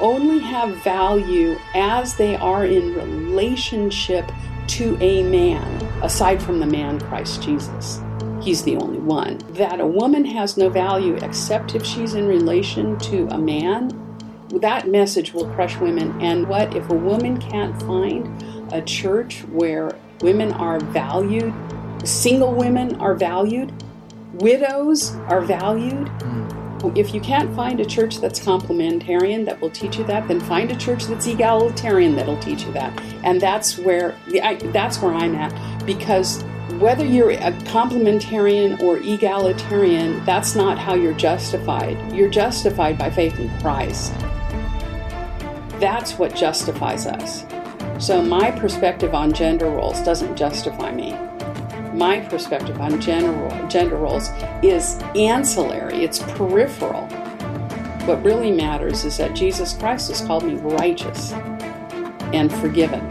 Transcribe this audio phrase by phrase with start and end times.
[0.00, 4.30] only have value as they are in relationship
[4.68, 8.00] to a man, aside from the man Christ Jesus.
[8.40, 9.38] He's the only one.
[9.50, 13.90] That a woman has no value except if she's in relation to a man,
[14.60, 16.20] that message will crush women.
[16.20, 21.52] And what if a woman can't find a church where women are valued,
[22.04, 23.72] single women are valued,
[24.34, 26.06] widows are valued?
[26.06, 26.57] Mm
[26.94, 30.70] if you can't find a church that's complementarian that will teach you that, then find
[30.70, 32.98] a church that's egalitarian that'll teach you that.
[33.24, 35.52] And that's where I, that's where I'm at
[35.84, 36.42] because
[36.78, 42.12] whether you're a complementarian or egalitarian, that's not how you're justified.
[42.12, 44.12] You're justified by faith in Christ.
[45.80, 47.44] That's what justifies us.
[47.98, 51.16] So my perspective on gender roles doesn't justify me
[51.98, 54.30] my perspective on gender, gender roles
[54.62, 57.06] is ancillary, it's peripheral.
[58.06, 61.32] What really matters is that Jesus Christ has called me righteous
[62.32, 63.06] and forgiven.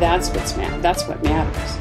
[0.00, 1.78] That's what's ma- that's what matters.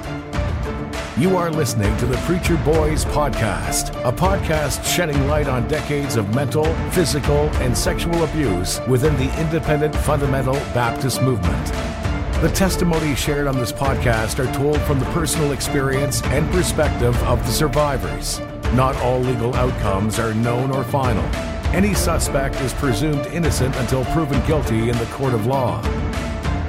[1.18, 6.34] You are listening to the Preacher Boys Podcast, a podcast shedding light on decades of
[6.36, 11.91] mental, physical, and sexual abuse within the independent fundamental Baptist movement.
[12.41, 17.38] The testimonies shared on this podcast are told from the personal experience and perspective of
[17.46, 18.40] the survivors.
[18.74, 21.24] Not all legal outcomes are known or final.
[21.72, 25.84] Any suspect is presumed innocent until proven guilty in the court of law.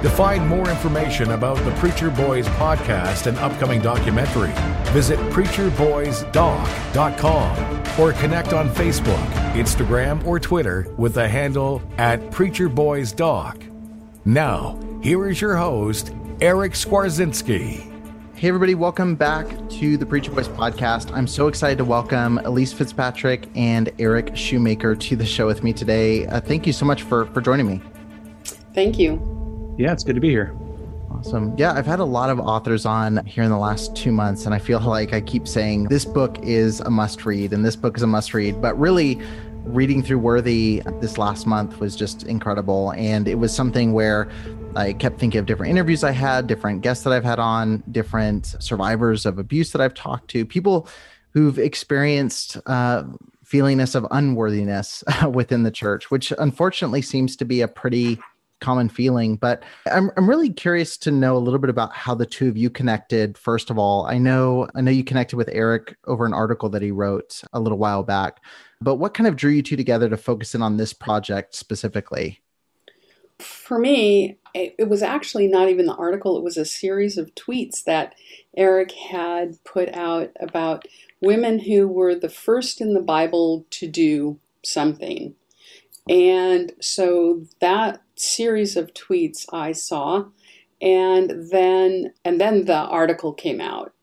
[0.03, 4.53] To find more information about the Preacher Boys podcast and upcoming documentary,
[4.91, 13.71] visit preacherboysdoc.com or connect on Facebook, Instagram, or Twitter with the handle at preacherboysdoc.
[14.25, 17.91] Now, here is your host, Eric Skwarczynski.
[18.35, 21.11] Hey, everybody, welcome back to the Preacher Boys podcast.
[21.11, 25.73] I'm so excited to welcome Elise Fitzpatrick and Eric Schumacher to the show with me
[25.73, 26.25] today.
[26.27, 27.81] Uh, thank you so much for, for joining me.
[28.73, 29.75] Thank you.
[29.77, 30.55] Yeah, it's good to be here.
[31.11, 31.53] Awesome.
[31.57, 34.55] Yeah, I've had a lot of authors on here in the last two months, and
[34.55, 37.97] I feel like I keep saying this book is a must read and this book
[37.97, 38.61] is a must read.
[38.61, 39.19] But really,
[39.65, 42.91] reading through Worthy this last month was just incredible.
[42.91, 44.29] And it was something where
[44.75, 48.55] I kept thinking of different interviews I had, different guests that I've had on, different
[48.59, 50.87] survivors of abuse that I've talked to, people
[51.31, 53.03] who've experienced uh,
[53.45, 58.19] feelingness of unworthiness within the church, which unfortunately seems to be a pretty
[58.61, 59.35] common feeling.
[59.35, 62.57] But I'm I'm really curious to know a little bit about how the two of
[62.57, 63.37] you connected.
[63.37, 66.81] First of all, I know I know you connected with Eric over an article that
[66.81, 68.41] he wrote a little while back.
[68.81, 72.42] But what kind of drew you two together to focus in on this project specifically?
[73.43, 77.83] For me, it was actually not even the article, it was a series of tweets
[77.83, 78.15] that
[78.55, 80.87] Eric had put out about
[81.21, 85.35] women who were the first in the Bible to do something.
[86.09, 90.25] And so that series of tweets I saw
[90.81, 93.93] and then and then the article came out.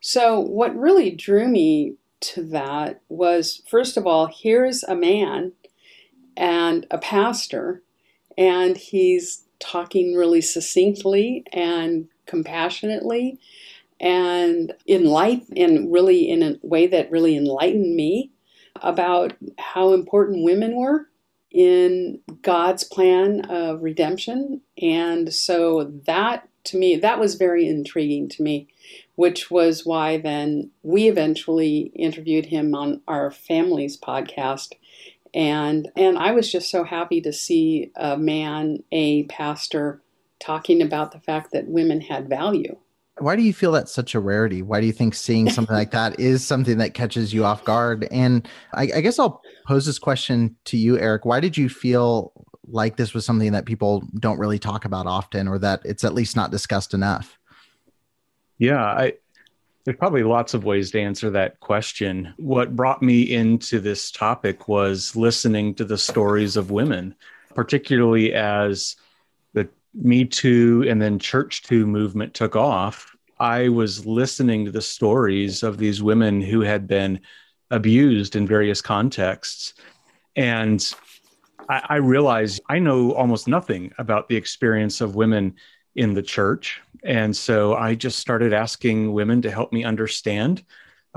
[0.00, 5.52] So what really drew me to that was first of all, here's a man
[6.36, 7.82] and a pastor
[8.36, 13.38] and he's talking really succinctly and compassionately
[14.00, 18.30] and enlighten and really in a way that really enlightened me
[18.82, 21.06] about how important women were
[21.50, 24.60] in God's plan of redemption.
[24.80, 28.68] And so that to me, that was very intriguing to me,
[29.14, 34.72] which was why then we eventually interviewed him on our family's podcast
[35.34, 40.02] and and I was just so happy to see a man, a pastor,
[40.40, 42.76] talking about the fact that women had value.
[43.18, 44.62] why do you feel that's such a rarity?
[44.62, 48.08] Why do you think seeing something like that is something that catches you off guard?
[48.10, 51.24] And I, I guess I'll pose this question to you, Eric.
[51.24, 52.32] Why did you feel
[52.66, 56.14] like this was something that people don't really talk about often, or that it's at
[56.14, 57.38] least not discussed enough?
[58.58, 59.14] Yeah, I,
[59.84, 62.34] there's probably lots of ways to answer that question.
[62.36, 67.14] What brought me into this topic was listening to the stories of women,
[67.54, 68.96] particularly as
[69.54, 73.16] the Me Too and then Church Too movement took off.
[73.38, 77.20] I was listening to the stories of these women who had been
[77.70, 79.74] abused in various contexts.
[80.36, 80.94] And
[81.70, 85.54] I, I realized I know almost nothing about the experience of women
[85.94, 86.80] in the church.
[87.02, 90.62] And so I just started asking women to help me understand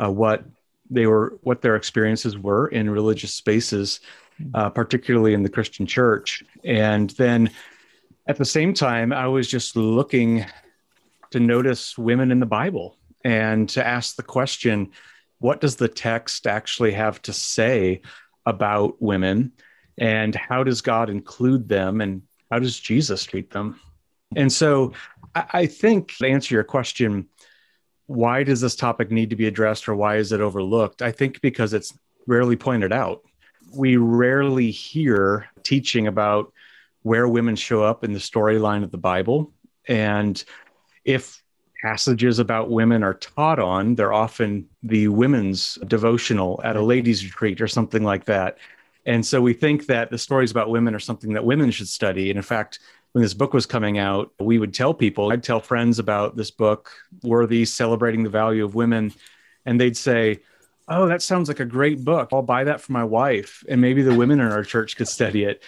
[0.01, 0.44] uh, what
[0.89, 4.00] they were, what their experiences were in religious spaces,
[4.53, 6.44] uh, particularly in the Christian church.
[6.63, 7.51] And then
[8.27, 10.45] at the same time, I was just looking
[11.31, 14.91] to notice women in the Bible and to ask the question
[15.39, 18.01] what does the text actually have to say
[18.45, 19.51] about women?
[19.97, 22.00] And how does God include them?
[22.00, 23.80] And how does Jesus treat them?
[24.35, 24.94] And so
[25.35, 27.27] I, think to answer your question,
[28.06, 31.01] why does this topic need to be addressed or why is it overlooked?
[31.01, 31.97] I think because it's
[32.27, 33.21] rarely pointed out.
[33.75, 36.53] We rarely hear teaching about
[37.01, 39.51] where women show up in the storyline of the Bible.
[39.88, 40.44] And
[41.03, 41.44] if
[41.81, 47.59] passages about women are taught on, they're often the women's devotional at a ladies' retreat
[47.59, 48.57] or something like that.
[49.06, 52.30] And so we think that the stories about women are something that women should study.
[52.30, 52.80] And in fact,
[53.12, 56.52] when this book was coming out, we would tell people, I'd tell friends about this
[56.52, 56.92] book,
[57.22, 59.14] Worthy Celebrating the Value of Women.
[59.66, 60.40] And they'd say,
[60.90, 62.30] Oh, that sounds like a great book.
[62.34, 63.64] I'll buy that for my wife.
[63.70, 65.64] And maybe the women in our church could study it.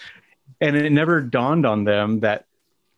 [0.60, 2.44] And it never dawned on them that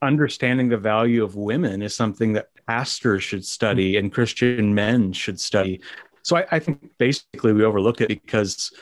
[0.03, 5.39] understanding the value of women is something that pastors should study and Christian men should
[5.39, 5.81] study.
[6.23, 8.73] So I, I think basically we overlook it because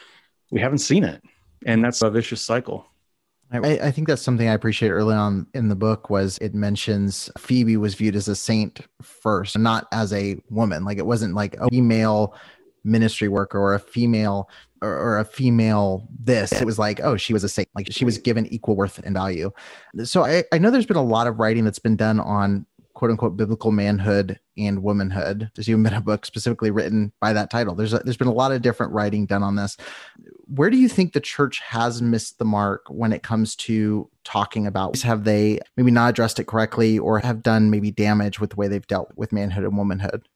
[0.50, 1.22] we haven't seen it.
[1.64, 2.86] And that's a vicious cycle.
[3.52, 7.30] I, I, think that's something I appreciate early on in the book was it mentions
[7.38, 10.84] Phoebe was viewed as a saint first, not as a woman.
[10.84, 12.34] Like it wasn't like a female
[12.82, 14.50] ministry worker or a female
[14.82, 16.52] or, or, a female this.
[16.52, 17.68] It was like, oh, she was a saint.
[17.74, 19.50] Like she was given equal worth and value.
[20.04, 23.10] So I, I know there's been a lot of writing that's been done on quote
[23.10, 25.50] unquote biblical manhood and womanhood.
[25.54, 27.74] There's even been a book specifically written by that title.
[27.74, 29.76] There's a, there's been a lot of different writing done on this.
[30.46, 34.66] Where do you think the church has missed the mark when it comes to talking
[34.66, 34.98] about?
[35.02, 38.66] Have they maybe not addressed it correctly, or have done maybe damage with the way
[38.66, 40.26] they've dealt with manhood and womanhood?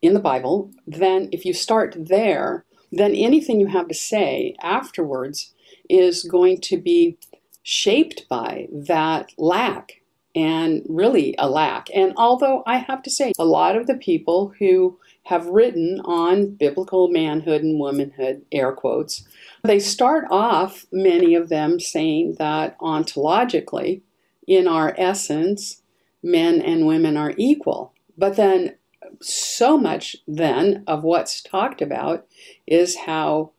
[0.00, 5.52] In the Bible, then if you start there, then anything you have to say afterwards
[5.90, 7.18] is going to be
[7.64, 10.00] shaped by that lack
[10.34, 11.88] and really a lack.
[11.94, 16.50] And although I have to say, a lot of the people who have written on
[16.50, 19.24] biblical manhood and womanhood, air quotes,
[19.62, 24.02] they start off, many of them, saying that ontologically,
[24.46, 25.82] in our essence,
[26.22, 27.94] men and women are equal.
[28.18, 28.74] But then,
[29.22, 32.26] so much then of what's talked about
[32.66, 33.52] is how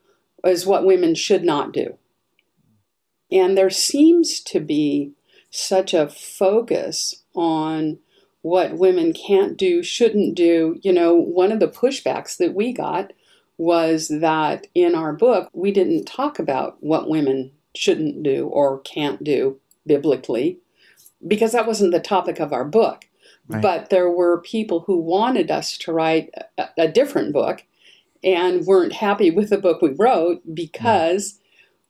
[0.46, 1.98] is what women should not do.
[3.32, 5.14] And there seems to be
[5.56, 8.00] such a focus on
[8.42, 10.80] what women can't do, shouldn't do.
[10.84, 13.12] You know, one of the pushbacks that we got
[13.58, 19.24] was that in our book, we didn't talk about what women shouldn't do or can't
[19.24, 20.60] do biblically
[21.26, 23.06] because that wasn't the topic of our book.
[23.48, 23.62] Right.
[23.62, 27.64] But there were people who wanted us to write a, a, different book
[28.24, 31.40] and weren't happy with the book we wrote because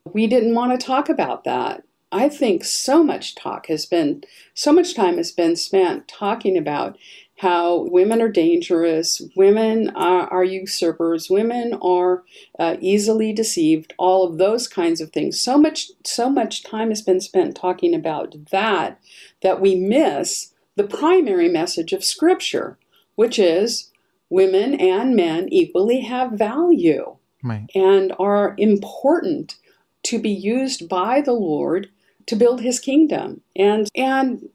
[0.04, 1.84] we didn't want to talk about that.
[2.16, 6.98] I think so much talk has been, so much time has been spent talking about
[7.40, 12.24] how women are dangerous, women are, are usurpers, women are
[12.58, 15.42] uh, easily deceived, all of those kinds of things.
[15.42, 18.98] So much, so much time has been spent talking about that
[19.42, 22.78] that we miss the primary message of Scripture,
[23.16, 23.92] which is
[24.30, 27.70] women and men equally have value right.
[27.76, 29.56] and are important
[30.04, 31.90] to be used by the Lord
[32.28, 33.42] to build his kingdom.
[33.56, 34.50] And and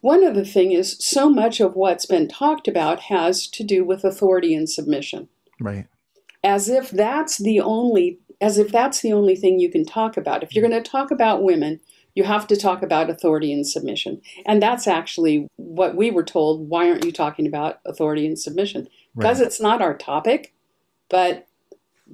[0.00, 4.04] one other thing is so much of what's been talked about has to do with
[4.04, 5.28] authority and submission.
[5.60, 5.86] Right.
[6.42, 10.42] As if that's the only as if that's the only thing you can talk about.
[10.42, 11.80] If you're going to talk about women,
[12.14, 14.22] you have to talk about authority and submission.
[14.46, 16.68] And that's actually what we were told.
[16.68, 18.88] Why aren't you talking about authority and submission?
[19.14, 19.46] Because right.
[19.46, 20.54] it's not our topic,
[21.10, 21.46] but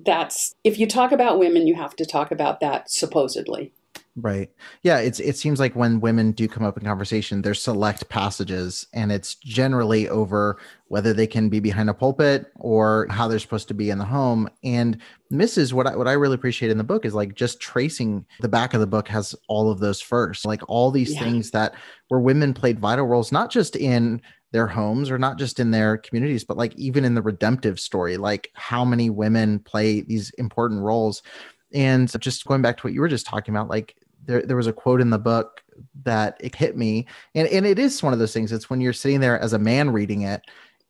[0.05, 3.73] that's if you talk about women, you have to talk about that supposedly.
[4.19, 4.51] Right.
[4.83, 4.99] Yeah.
[4.99, 9.13] It's it seems like when women do come up in conversation, there's select passages, and
[9.13, 10.59] it's generally over
[10.89, 14.07] whether they can be behind a pulpit or how they're supposed to be in the
[14.07, 14.49] home.
[14.65, 14.99] And
[15.31, 15.75] Mrs.
[15.75, 18.73] What I what I really appreciate in the book is like just tracing the back
[18.73, 21.21] of the book has all of those first, like all these yeah.
[21.21, 21.75] things that
[22.09, 25.99] where women played vital roles, not just in their homes or not just in their
[25.99, 30.81] communities, but like even in the redemptive story, like how many women play these important
[30.81, 31.23] roles.
[31.75, 33.97] And just going back to what you were just talking about, like
[34.27, 35.63] there, there was a quote in the book
[36.05, 37.07] that it hit me.
[37.35, 39.59] And, and it is one of those things it's when you're sitting there as a
[39.59, 40.43] man reading it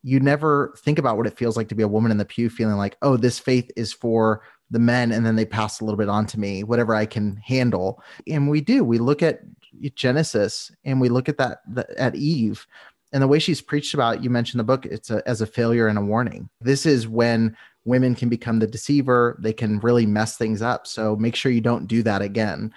[0.03, 2.49] you never think about what it feels like to be a woman in the pew
[2.49, 4.41] feeling like oh this faith is for
[4.71, 7.35] the men and then they pass a little bit on to me whatever i can
[7.37, 8.01] handle.
[8.27, 9.41] And we do we look at
[9.95, 11.59] genesis and we look at that
[11.97, 12.65] at eve
[13.11, 15.87] and the way she's preached about you mentioned the book it's a, as a failure
[15.87, 16.49] and a warning.
[16.61, 21.15] This is when women can become the deceiver they can really mess things up so
[21.15, 22.71] make sure you don't do that again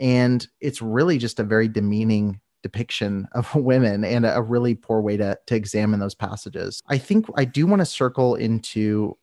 [0.00, 5.16] and it's really just a very demeaning depiction of women and a really poor way
[5.16, 6.82] to, to examine those passages.
[6.88, 9.16] I think I do want to circle into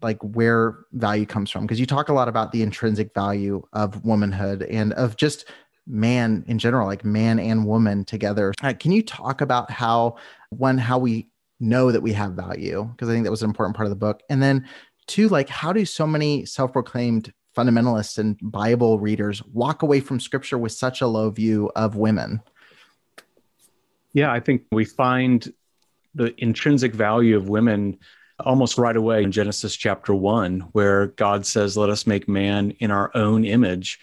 [0.00, 4.04] like where value comes from because you talk a lot about the intrinsic value of
[4.04, 5.46] womanhood and of just
[5.86, 8.52] man in general, like man and woman together.
[8.62, 10.16] Uh, can you talk about how
[10.50, 11.28] one, how we
[11.60, 12.84] know that we have value?
[12.84, 14.22] Because I think that was an important part of the book.
[14.28, 14.66] And then
[15.06, 20.58] two, like how do so many self-proclaimed fundamentalists and Bible readers walk away from scripture
[20.58, 22.40] with such a low view of women?
[24.12, 25.52] Yeah, I think we find
[26.14, 27.98] the intrinsic value of women
[28.40, 32.90] almost right away in Genesis chapter 1, where God says, Let us make man in
[32.90, 34.00] our own image.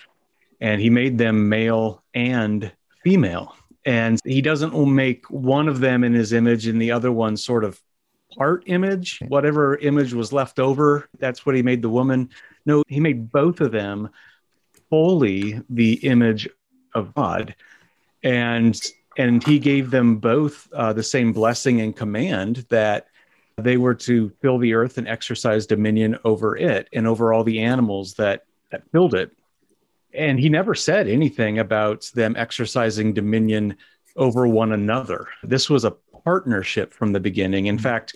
[0.60, 2.72] And he made them male and
[3.04, 3.56] female.
[3.86, 7.64] And he doesn't make one of them in his image and the other one sort
[7.64, 7.82] of
[8.38, 9.20] part image.
[9.28, 12.30] Whatever image was left over, that's what he made the woman.
[12.66, 14.10] No, he made both of them
[14.90, 16.48] fully the image
[16.94, 17.56] of God.
[18.24, 18.80] And
[19.18, 23.08] and he gave them both uh, the same blessing and command that
[23.58, 27.60] they were to fill the earth and exercise dominion over it and over all the
[27.60, 29.32] animals that that filled it.
[30.14, 33.78] And he never said anything about them exercising dominion
[34.16, 35.28] over one another.
[35.44, 37.68] This was a partnership from the beginning.
[37.68, 38.16] In fact,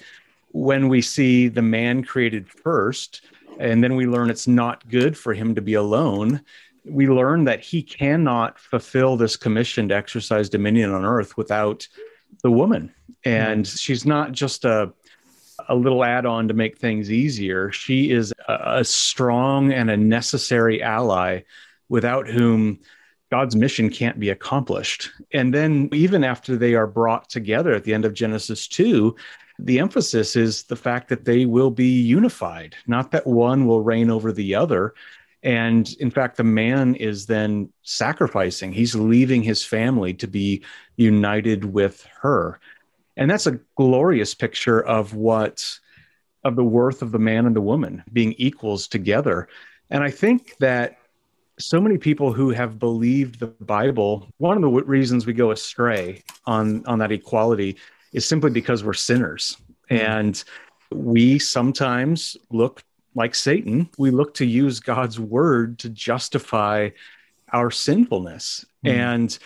[0.52, 3.22] when we see the man created first,
[3.60, 6.42] and then we learn it's not good for him to be alone,
[6.84, 11.88] we learn that he cannot fulfill this commission to exercise dominion on earth without
[12.44, 12.94] the woman.
[13.24, 13.76] And mm-hmm.
[13.76, 14.94] she's not just a
[15.70, 17.72] a little add-on to make things easier.
[17.72, 21.42] She is a strong and a necessary ally
[21.90, 22.80] without whom
[23.32, 25.12] God's mission can't be accomplished.
[25.34, 29.16] And then, even after they are brought together at the end of Genesis 2,
[29.60, 34.10] the emphasis is the fact that they will be unified, not that one will reign
[34.10, 34.94] over the other.
[35.44, 40.64] And in fact, the man is then sacrificing, he's leaving his family to be
[40.98, 42.60] united with her.
[43.16, 45.80] And that's a glorious picture of what,
[46.44, 49.48] of the worth of the man and the woman being equals together.
[49.90, 50.98] And I think that
[51.58, 56.24] so many people who have believed the Bible, one of the reasons we go astray
[56.46, 57.78] on, on that equality
[58.16, 59.58] is simply because we're sinners.
[59.90, 59.96] Hmm.
[59.98, 60.44] And
[60.92, 62.84] we sometimes look
[63.16, 66.90] like Satan, we look to use God's word to justify
[67.54, 68.66] our sinfulness.
[68.86, 68.92] Mm.
[68.92, 69.40] And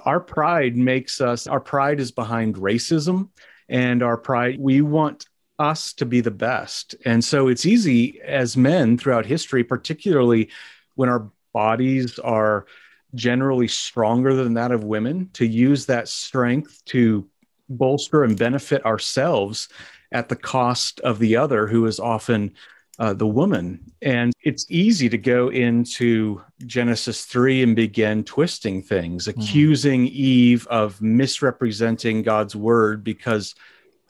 [0.00, 3.30] our pride makes us, our pride is behind racism
[3.68, 5.26] and our pride, we want
[5.58, 6.94] us to be the best.
[7.04, 10.50] And so it's easy as men throughout history, particularly
[10.94, 12.66] when our bodies are
[13.14, 17.26] generally stronger than that of women, to use that strength to
[17.68, 19.68] bolster and benefit ourselves
[20.12, 22.52] at the cost of the other, who is often
[22.98, 23.92] uh, the woman.
[24.02, 29.40] And it's easy to go into Genesis 3 and begin twisting things, mm-hmm.
[29.40, 33.54] accusing Eve of misrepresenting God's word because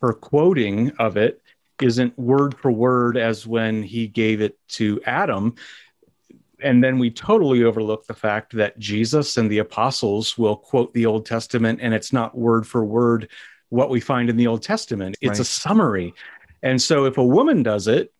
[0.00, 1.40] her quoting of it
[1.80, 5.54] isn't word for word as when he gave it to Adam.
[6.62, 11.06] And then we totally overlook the fact that Jesus and the apostles will quote the
[11.06, 13.28] Old Testament and it's not word for word
[13.68, 15.16] what we find in the Old Testament.
[15.20, 15.40] It's right.
[15.40, 16.14] a summary.
[16.62, 18.12] And so if a woman does it,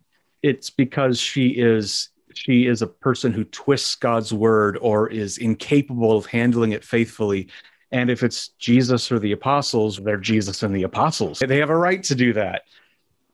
[0.42, 6.16] it's because she is she is a person who twists God's word or is incapable
[6.16, 7.48] of handling it faithfully.
[7.92, 11.38] And if it's Jesus or the apostles, they're Jesus and the apostles.
[11.38, 12.62] They have a right to do that.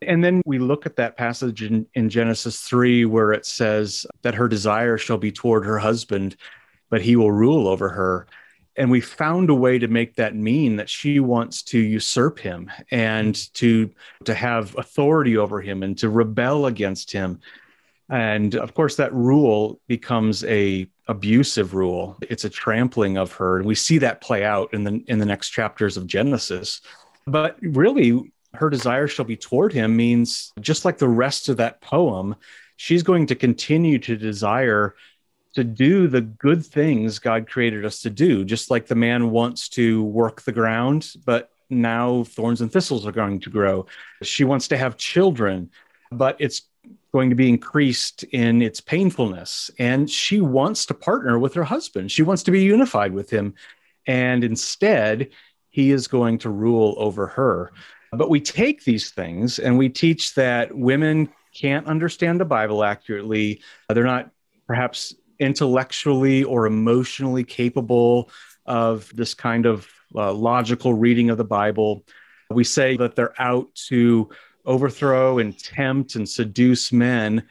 [0.07, 4.35] And then we look at that passage in, in Genesis 3 where it says that
[4.35, 6.37] her desire shall be toward her husband,
[6.91, 8.27] but he will rule over her
[8.75, 12.71] and we found a way to make that mean that she wants to usurp him
[12.91, 13.91] and to
[14.25, 17.39] to have authority over him and to rebel against him
[18.09, 22.19] and of course that rule becomes a, abusive rule.
[22.23, 23.57] It's a trampling of her.
[23.57, 26.81] And we see that play out in the in the next chapters of Genesis.
[27.27, 31.81] But really, her desire shall be toward him means just like the rest of that
[31.81, 32.35] poem,
[32.77, 34.95] she's going to continue to desire
[35.55, 39.69] to do the good things God created us to do, just like the man wants
[39.71, 43.87] to work the ground, but now thorns and thistles are going to grow.
[44.23, 45.71] She wants to have children,
[46.11, 46.63] but it's
[47.13, 49.71] going to be increased in its painfulness.
[49.79, 52.11] And she wants to partner with her husband.
[52.11, 53.55] She wants to be unified with him.
[54.07, 55.31] And instead,
[55.71, 57.73] he is going to rule over her.
[58.13, 63.63] But we take these things and we teach that women can't understand the Bible accurately.
[63.89, 64.31] They're not
[64.67, 68.31] perhaps intellectually or emotionally capable
[68.67, 72.05] of this kind of uh, logical reading of the Bible.
[72.51, 74.31] We say that they're out to
[74.65, 77.45] overthrow and tempt and seduce men.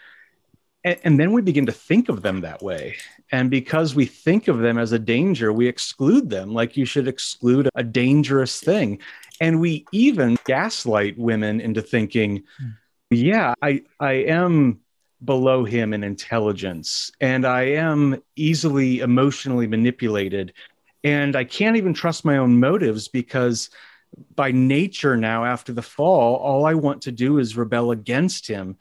[0.84, 2.96] And, and, then we begin to think of them that way.
[3.32, 7.08] And because we think of them as a danger, we exclude them like you should
[7.08, 9.00] exclude a dangerous thing.
[9.42, 12.70] And we even gaslight women into thinking, hmm.
[13.10, 14.80] yeah, I, I am
[15.24, 20.54] below him in intelligence and I am easily emotionally manipulated.
[21.04, 23.70] And I can't even trust my own motives because
[24.36, 28.76] by nature now after the fall all i want to do is rebel against him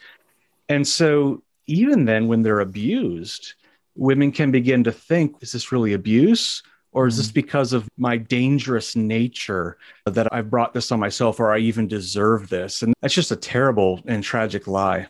[0.69, 3.55] and so even then when they're abused
[3.95, 6.63] women can begin to think is this really abuse
[6.93, 7.35] or is this mm-hmm.
[7.35, 12.49] because of my dangerous nature that i've brought this on myself or i even deserve
[12.49, 15.07] this and that's just a terrible and tragic lie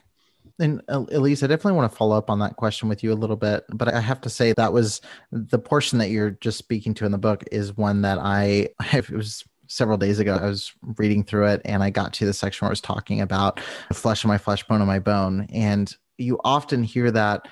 [0.59, 3.15] and uh, Elise, I definitely want to follow up on that question with you a
[3.15, 6.93] little bit, but I have to say that was the portion that you're just speaking
[6.95, 10.35] to in the book is one that I, I it was several days ago.
[10.35, 13.21] I was reading through it and I got to the section where I was talking
[13.21, 13.59] about
[13.93, 15.47] flesh of my flesh, bone of my bone.
[15.51, 17.47] And you often hear that,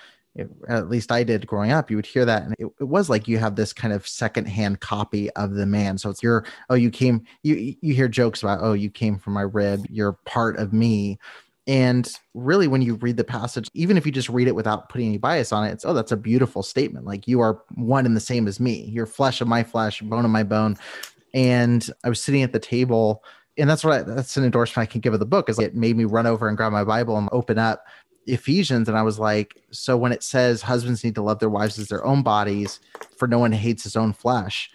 [0.68, 2.44] at least I did growing up, you would hear that.
[2.44, 5.98] And it, it was like you have this kind of secondhand copy of the man.
[5.98, 9.34] So it's your, oh, you came, you, you hear jokes about, oh, you came from
[9.34, 11.20] my rib, you're part of me.
[11.68, 15.08] And really, when you read the passage, even if you just read it without putting
[15.08, 17.06] any bias on it, it's, oh, that's a beautiful statement.
[17.06, 18.86] Like you are one and the same as me.
[18.86, 20.78] You're flesh of my flesh, bone of my bone
[21.34, 23.24] and I was sitting at the table,
[23.58, 25.50] and that's what I, that's an endorsement I can give of the book.
[25.50, 27.86] Is like it made me run over and grab my Bible and open up
[28.30, 31.80] Ephesians, and I was like, so when it says husbands need to love their wives
[31.80, 32.80] as their own bodies,
[33.18, 34.70] for no one hates his own flesh.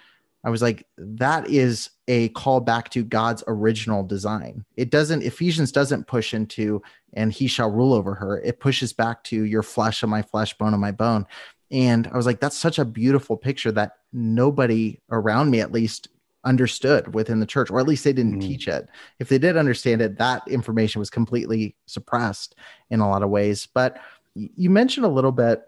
[0.45, 4.65] I was like, that is a call back to God's original design.
[4.77, 6.83] It doesn't, Ephesians doesn't push into,
[7.15, 8.41] and he shall rule over her.
[8.41, 11.27] It pushes back to your flesh of my flesh, bone of my bone.
[11.71, 16.09] And I was like, that's such a beautiful picture that nobody around me, at least,
[16.45, 18.47] understood within the church, or at least they didn't mm.
[18.47, 18.89] teach it.
[19.19, 22.55] If they did understand it, that information was completely suppressed
[22.91, 23.67] in a lot of ways.
[23.73, 23.99] But
[24.35, 25.63] you mentioned a little bit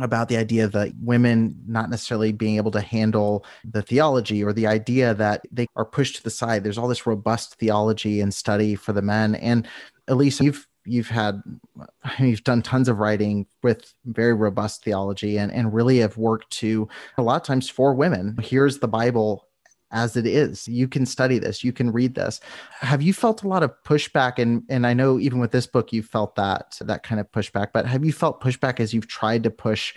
[0.00, 4.66] about the idea that women not necessarily being able to handle the theology or the
[4.66, 6.62] idea that they are pushed to the side.
[6.62, 9.34] There's all this robust theology and study for the men.
[9.36, 9.66] And
[10.08, 11.42] Elise, you've you've had
[12.18, 16.88] you've done tons of writing with very robust theology and, and really have worked to
[17.18, 18.36] a lot of times for women.
[18.42, 19.46] Here's the Bible
[19.92, 20.68] as it is.
[20.68, 22.40] You can study this, you can read this.
[22.80, 24.38] Have you felt a lot of pushback?
[24.38, 27.68] And and I know even with this book, you felt that that kind of pushback.
[27.72, 29.94] But have you felt pushback as you've tried to push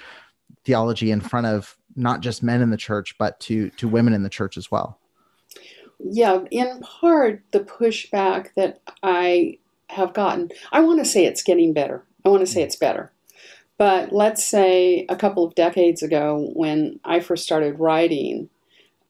[0.65, 4.23] theology in front of not just men in the church, but to to women in
[4.23, 4.99] the church as well?
[5.99, 11.73] Yeah, in part, the pushback that I have gotten, I want to say it's getting
[11.73, 12.03] better.
[12.25, 12.65] I want to say mm.
[12.65, 13.11] it's better.
[13.77, 18.49] But let's say a couple of decades ago, when I first started writing,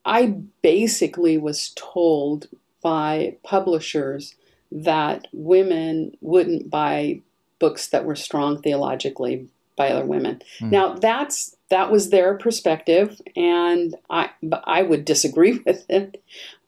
[0.04, 2.48] I basically was told
[2.82, 4.34] by publishers
[4.70, 7.22] that women wouldn't buy
[7.58, 10.42] books that were strong theologically by other women.
[10.60, 10.70] Mm.
[10.70, 14.30] Now that's that was their perspective, and I
[14.64, 16.22] I would disagree with it.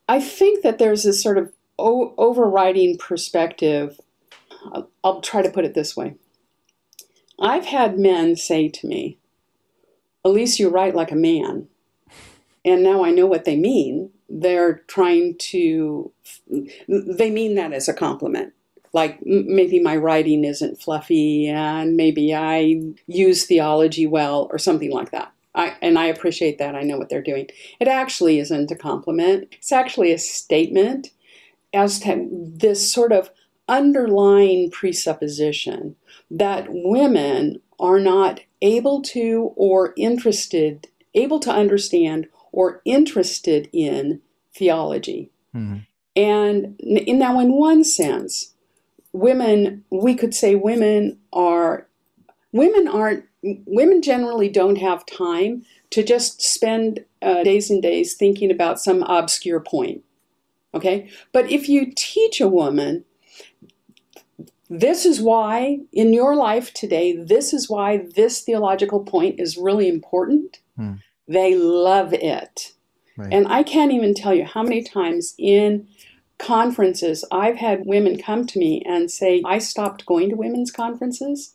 [0.09, 4.01] I think that there's this sort of o- overriding perspective.
[4.73, 6.15] I'll, I'll try to put it this way.
[7.39, 9.19] I've had men say to me,
[10.25, 11.69] "Elise, you write like a man."
[12.67, 14.11] And now I know what they mean.
[14.29, 16.13] They're trying to,
[16.89, 18.53] they mean that as a compliment.
[18.93, 25.13] Like maybe my writing isn't fluffy and maybe I use theology well or something like
[25.13, 25.33] that.
[25.55, 26.75] I, and I appreciate that.
[26.75, 27.47] I know what they're doing.
[27.79, 31.11] It actually isn't a compliment, it's actually a statement
[31.73, 33.31] as to this sort of
[33.69, 35.95] underlying presupposition
[36.31, 44.21] that women are not able to or interested, able to understand or interested in
[44.55, 45.31] theology.
[45.55, 45.81] Mm-hmm.
[46.17, 48.55] And now, in one sense,
[49.13, 51.87] women, we could say women are,
[52.53, 58.51] women aren't women generally don't have time to just spend uh, days and days thinking
[58.51, 60.03] about some obscure point.
[60.75, 61.09] Okay?
[61.33, 63.05] But if you teach a woman,
[64.69, 69.89] this is why in your life today, this is why this theological point is really
[69.89, 70.59] important.
[70.77, 70.95] Hmm.
[71.29, 72.73] They love it.
[73.17, 73.33] Right.
[73.33, 75.89] And I can't even tell you how many times in
[76.39, 81.55] conferences I've had women come to me and say, I stopped going to women's conferences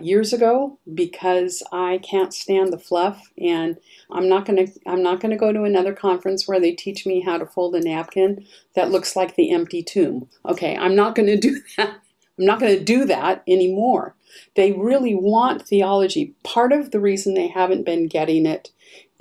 [0.00, 3.76] years ago because I can't stand the fluff and
[4.10, 7.04] I'm not going to I'm not going to go to another conference where they teach
[7.04, 10.28] me how to fold a napkin that looks like the empty tomb.
[10.46, 12.00] Okay, I'm not going to do that.
[12.38, 14.14] I'm not going to do that anymore.
[14.56, 16.34] They really want theology.
[16.42, 18.70] Part of the reason they haven't been getting it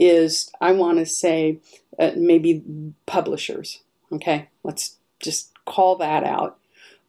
[0.02, 1.60] is I want to say
[1.98, 2.64] uh, maybe
[3.06, 3.82] publishers.
[4.12, 6.58] Okay, let's just call that out.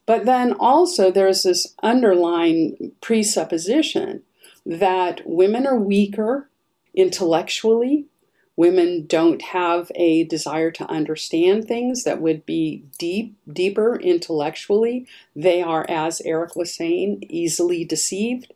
[0.04, 4.22] But then also there's this underlying presupposition
[4.66, 6.50] that women are weaker
[6.94, 8.06] intellectually.
[8.54, 15.06] Women don't have a desire to understand things that would be deep, deeper intellectually.
[15.34, 18.52] They are, as Eric was saying, easily deceived.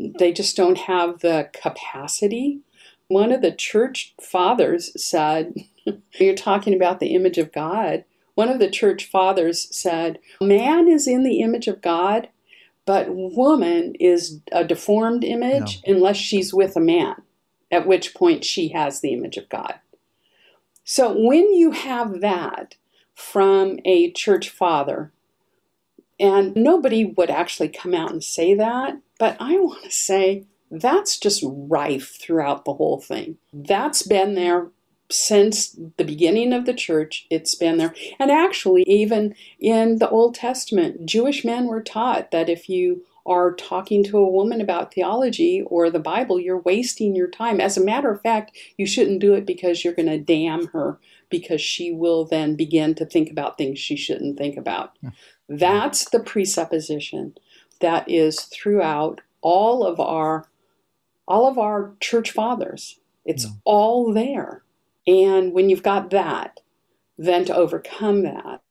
[0.00, 2.60] They just don't have the capacity.
[3.08, 5.54] One of the church fathers said,
[6.18, 8.04] You're talking about the image of God.
[8.34, 12.28] One of the church fathers said, Man is in the image of God,
[12.86, 15.94] but woman is a deformed image no.
[15.94, 17.16] unless she's with a man,
[17.70, 19.74] at which point she has the image of God.
[20.84, 22.76] So when you have that
[23.14, 25.12] from a church father,
[26.20, 30.44] and nobody would actually come out and say that, but I want to say
[30.80, 33.38] that's just rife throughout the whole thing.
[33.52, 34.68] That's been there
[35.10, 37.94] since the beginning of the church, it's been there.
[38.18, 43.54] And actually, even in the Old Testament, Jewish men were taught that if you are
[43.54, 47.60] talking to a woman about theology or the Bible, you're wasting your time.
[47.60, 50.98] As a matter of fact, you shouldn't do it because you're going to damn her
[51.30, 54.96] because she will then begin to think about things she shouldn't think about.
[55.48, 57.34] That's the presupposition
[57.80, 60.46] that is throughout all of our
[61.26, 62.98] all of our church fathers.
[63.24, 63.56] It's mm.
[63.64, 64.62] all there.
[65.06, 66.60] And when you've got that,
[67.18, 68.62] then to overcome that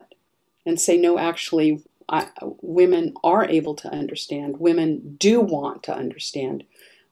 [0.65, 2.27] and say, no, actually, I,
[2.61, 6.63] women are able to understand, women do want to understand.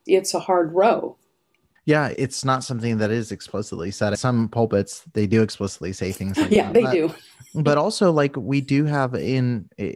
[0.05, 1.17] It's a hard row.
[1.85, 4.17] Yeah, it's not something that is explicitly said.
[4.17, 6.73] Some pulpits they do explicitly say things like yeah, that.
[6.73, 7.13] they but, do.
[7.55, 9.93] but also like we do have in eh,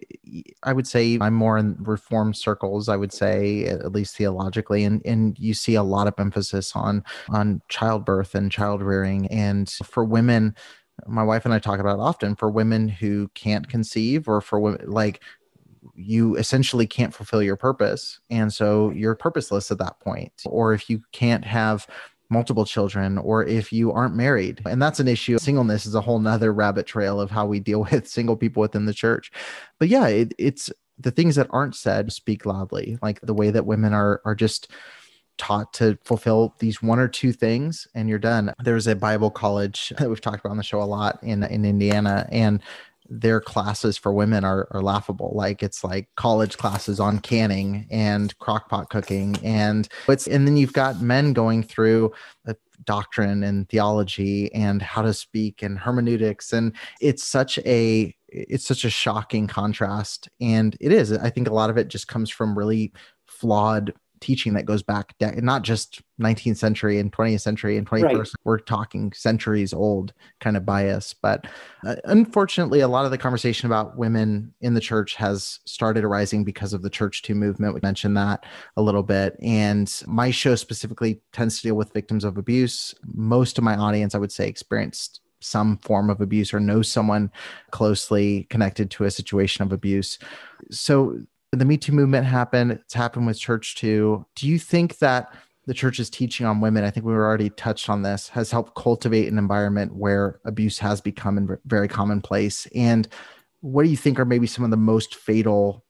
[0.63, 5.01] I would say I'm more in reform circles, I would say at least theologically and
[5.05, 10.03] and you see a lot of emphasis on on childbirth and child rearing and for
[10.03, 10.55] women
[11.07, 14.89] my wife and I talk about often for women who can't conceive or for women
[14.89, 15.21] like
[15.95, 18.19] you essentially can't fulfill your purpose.
[18.29, 20.33] And so you're purposeless at that point.
[20.45, 21.87] Or if you can't have
[22.29, 26.17] multiple children or if you aren't married and that's an issue singleness is a whole
[26.17, 29.31] nother rabbit trail of how we deal with single people within the church
[29.77, 33.65] but yeah it, it's the things that aren't said speak loudly like the way that
[33.65, 34.71] women are are just
[35.37, 39.93] taught to fulfill these one or two things and you're done there's a bible college
[39.99, 42.61] that we've talked about on the show a lot in in indiana and
[43.09, 45.31] their classes for women are, are laughable.
[45.35, 49.35] Like it's like college classes on canning and crockpot cooking.
[49.43, 52.13] And it's, and then you've got men going through
[52.83, 56.53] doctrine and theology and how to speak and hermeneutics.
[56.53, 60.29] And it's such a, it's such a shocking contrast.
[60.41, 62.91] And it is, I think a lot of it just comes from really
[63.25, 63.93] flawed
[64.25, 68.27] teaching that goes back de- not just 19th century and 20th century and 21st right.
[68.43, 71.45] we're talking centuries old kind of bias but
[71.85, 76.43] uh, unfortunately a lot of the conversation about women in the church has started arising
[76.43, 80.55] because of the church 2 movement we mentioned that a little bit and my show
[80.55, 84.47] specifically tends to deal with victims of abuse most of my audience i would say
[84.47, 87.31] experienced some form of abuse or know someone
[87.69, 90.17] closely connected to a situation of abuse.
[90.71, 91.19] So
[91.51, 92.71] the Me Too movement happened.
[92.71, 94.25] It's happened with church too.
[94.35, 95.33] Do you think that
[95.67, 98.75] the church's teaching on women, I think we were already touched on this, has helped
[98.75, 102.67] cultivate an environment where abuse has become very commonplace?
[102.75, 103.07] And
[103.61, 105.83] what do you think are maybe some of the most fatal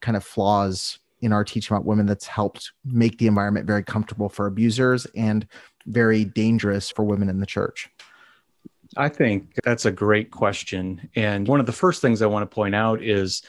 [0.00, 4.28] kind of flaws in our teaching about women that's helped make the environment very comfortable
[4.28, 5.46] for abusers and
[5.86, 7.88] very dangerous for women in the church?
[8.96, 11.08] I think that's a great question.
[11.14, 13.42] And one of the first things I want to point out is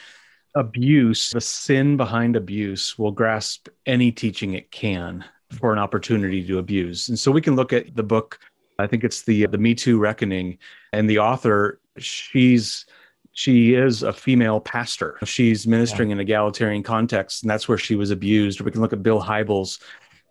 [0.56, 6.60] abuse, the sin behind abuse, will grasp any teaching it can for an opportunity to
[6.60, 7.10] abuse.
[7.10, 8.40] And so we can look at the book.
[8.80, 10.58] I think it's the the Me Too Reckoning,
[10.92, 11.80] and the author.
[11.98, 12.86] She's
[13.34, 15.18] she is a female pastor.
[15.26, 16.14] She's ministering yeah.
[16.14, 18.62] in egalitarian context, and that's where she was abused.
[18.62, 19.80] Or we can look at Bill Hybels,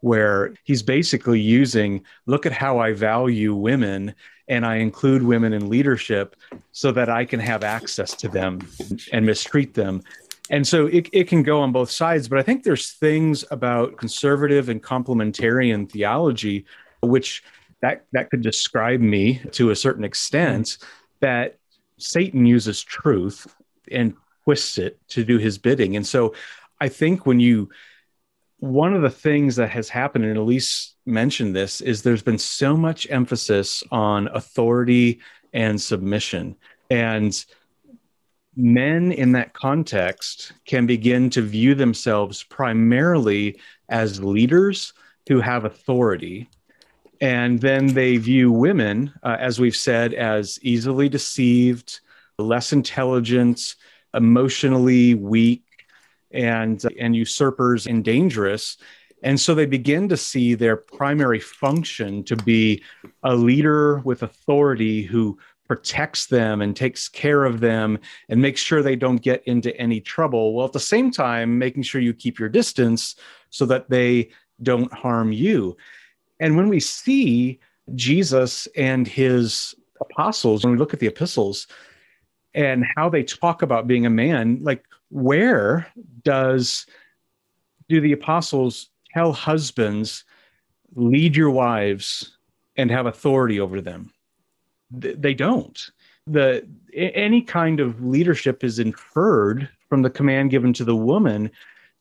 [0.03, 4.15] where he's basically using look at how I value women
[4.49, 6.37] and I include women in leadership
[6.73, 8.61] so that I can have access to them
[9.13, 10.03] and mistreat them.
[10.51, 13.97] And so it, it can go on both sides, but I think there's things about
[13.97, 16.67] conservative and complementarian theology,
[17.01, 17.43] which
[17.81, 20.79] that, that could describe me to a certain extent,
[21.21, 21.59] that
[21.97, 23.55] Satan uses truth
[23.91, 25.95] and twists it to do his bidding.
[25.95, 26.35] And so
[26.81, 27.71] I think when you,
[28.63, 32.77] one of the things that has happened, and Elise mentioned this, is there's been so
[32.77, 35.19] much emphasis on authority
[35.53, 36.55] and submission.
[36.89, 37.45] And
[38.55, 44.93] men in that context can begin to view themselves primarily as leaders
[45.29, 46.49] who have authority.
[47.21, 51.99] And then they view women, uh, as we've said, as easily deceived,
[52.39, 53.75] less intelligent,
[54.15, 55.65] emotionally weak,
[56.33, 58.77] and, and usurpers and dangerous.
[59.23, 62.83] And so they begin to see their primary function to be
[63.23, 68.83] a leader with authority who protects them and takes care of them and makes sure
[68.83, 70.55] they don't get into any trouble.
[70.55, 73.15] Well, at the same time, making sure you keep your distance
[73.51, 74.31] so that they
[74.63, 75.77] don't harm you.
[76.41, 77.61] And when we see
[77.95, 81.69] Jesus and his apostles, when we look at the epistles
[82.55, 85.87] and how they talk about being a man, like where
[86.25, 86.87] does
[87.89, 90.25] do the apostles tell husbands
[90.95, 92.37] lead your wives
[92.77, 94.13] and have authority over them?
[94.93, 95.91] they don't.
[96.27, 101.51] The any kind of leadership is inferred from the command given to the woman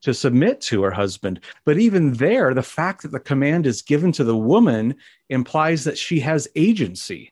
[0.02, 1.39] to submit to her husband.
[1.63, 4.95] But even there, the fact that the command is given to the woman
[5.30, 7.32] implies that she has agency.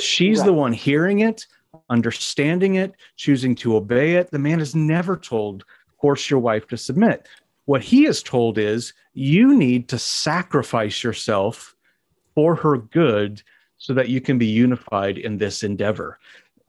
[0.00, 0.46] She's right.
[0.46, 1.46] the one hearing it,
[1.90, 4.30] understanding it, choosing to obey it.
[4.30, 5.64] The man is never told,
[6.00, 7.28] force your wife to submit.
[7.66, 11.74] What he is told is, you need to sacrifice yourself
[12.34, 13.42] for her good
[13.78, 16.18] so that you can be unified in this endeavor.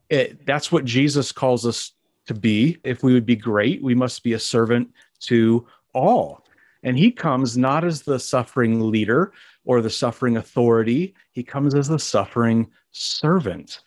[0.09, 1.93] It, that's what Jesus calls us
[2.27, 2.77] to be.
[2.83, 4.91] If we would be great, we must be a servant
[5.21, 6.43] to all.
[6.83, 9.33] And he comes not as the suffering leader
[9.65, 13.81] or the suffering authority, he comes as the suffering servant.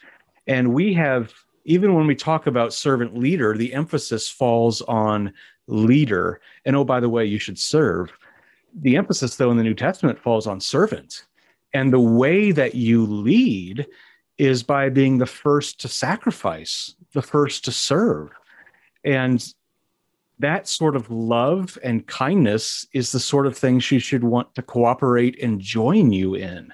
[0.49, 1.33] And we have,
[1.65, 5.33] even when we talk about servant leader, the emphasis falls on
[5.67, 6.41] leader.
[6.65, 8.11] And oh, by the way, you should serve.
[8.81, 11.25] The emphasis, though, in the New Testament falls on servant.
[11.75, 13.87] And the way that you lead
[14.39, 18.31] is by being the first to sacrifice, the first to serve.
[19.05, 19.47] And
[20.39, 24.63] that sort of love and kindness is the sort of thing she should want to
[24.63, 26.73] cooperate and join you in.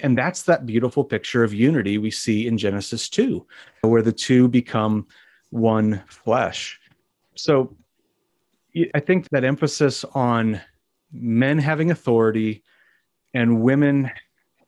[0.00, 3.46] And that's that beautiful picture of unity we see in Genesis 2,
[3.82, 5.06] where the two become
[5.50, 6.80] one flesh.
[7.34, 7.76] So
[8.94, 10.60] I think that emphasis on
[11.12, 12.62] men having authority
[13.32, 14.10] and women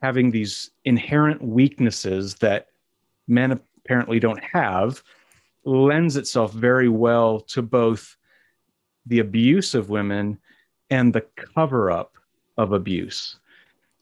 [0.00, 2.68] having these inherent weaknesses that
[3.26, 5.02] men apparently don't have
[5.64, 8.16] lends itself very well to both
[9.06, 10.38] the abuse of women
[10.90, 12.14] and the cover up
[12.56, 13.38] of abuse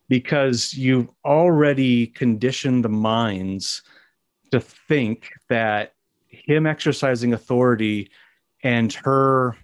[0.09, 3.83] because you've already conditioned the minds
[4.51, 5.93] to think that
[6.29, 8.11] him exercising authority
[8.63, 9.57] and her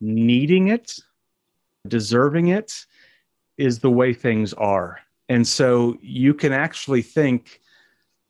[0.00, 0.98] needing it,
[1.86, 2.86] deserving it,
[3.56, 4.98] is the way things are.
[5.28, 7.60] And so you can actually think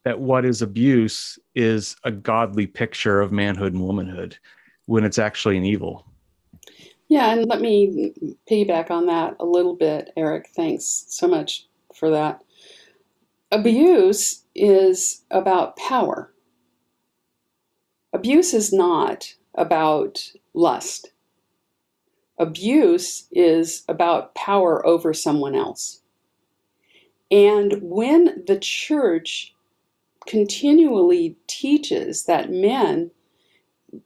[0.05, 4.37] that what is abuse is a godly picture of manhood and womanhood
[4.87, 6.07] when it's actually an evil.
[7.15, 8.15] Yeah, and let me
[8.51, 10.51] piggyback on that a little bit, Eric.
[10.57, 12.43] Thanks so much for that.
[13.53, 16.33] Abuse is about power.
[18.13, 21.13] Abuse is not about lust.
[22.39, 26.03] Abuse is about power over someone else.
[27.31, 29.55] And when the church
[30.27, 33.13] continually teaches that men,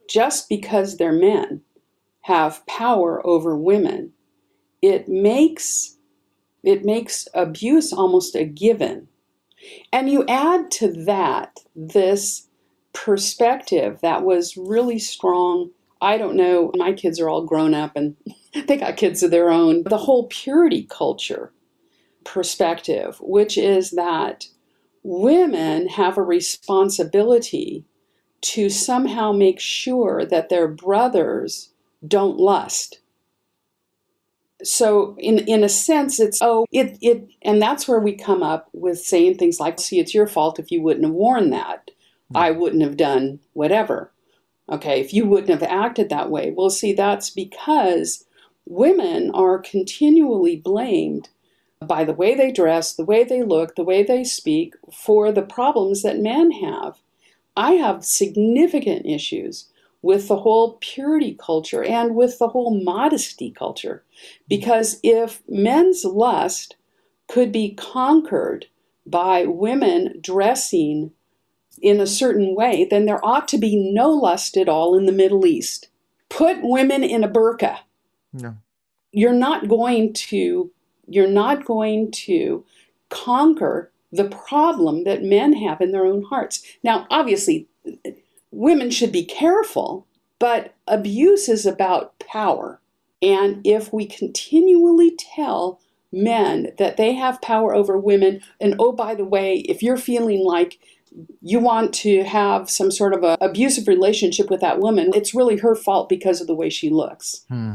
[0.08, 1.62] just because they're men,
[2.28, 4.12] have power over women,
[4.82, 5.96] it makes
[6.62, 9.08] it makes abuse almost a given.
[9.92, 12.48] And you add to that this
[12.92, 15.70] perspective that was really strong.
[16.02, 18.14] I don't know, my kids are all grown up and
[18.66, 19.84] they got kids of their own.
[19.84, 21.52] The whole purity culture
[22.24, 24.48] perspective, which is that
[25.02, 27.86] women have a responsibility
[28.42, 31.70] to somehow make sure that their brothers
[32.06, 33.00] don't lust.
[34.62, 38.68] So in in a sense it's oh it it and that's where we come up
[38.72, 41.90] with saying things like see it's your fault if you wouldn't have worn that.
[42.34, 42.58] I hmm.
[42.58, 44.12] wouldn't have done whatever.
[44.70, 46.52] Okay, if you wouldn't have acted that way.
[46.54, 48.26] Well, see that's because
[48.66, 51.30] women are continually blamed
[51.80, 55.42] by the way they dress, the way they look, the way they speak for the
[55.42, 56.98] problems that men have.
[57.56, 59.68] I have significant issues
[60.02, 64.04] with the whole purity culture and with the whole modesty culture.
[64.48, 66.76] Because if men's lust
[67.28, 68.66] could be conquered
[69.06, 71.12] by women dressing
[71.80, 75.12] in a certain way, then there ought to be no lust at all in the
[75.12, 75.88] Middle East.
[76.28, 77.78] Put women in a burqa.
[78.32, 78.56] No.
[79.12, 80.70] You're not going to
[81.10, 82.64] you're not going to
[83.08, 86.62] conquer the problem that men have in their own hearts.
[86.82, 87.66] Now, obviously,
[88.50, 90.06] women should be careful,
[90.38, 92.80] but abuse is about power.
[93.20, 95.80] And if we continually tell
[96.12, 100.44] men that they have power over women, and oh, by the way, if you're feeling
[100.44, 100.78] like
[101.40, 105.56] you want to have some sort of an abusive relationship with that woman, it's really
[105.58, 107.44] her fault because of the way she looks.
[107.48, 107.74] Hmm.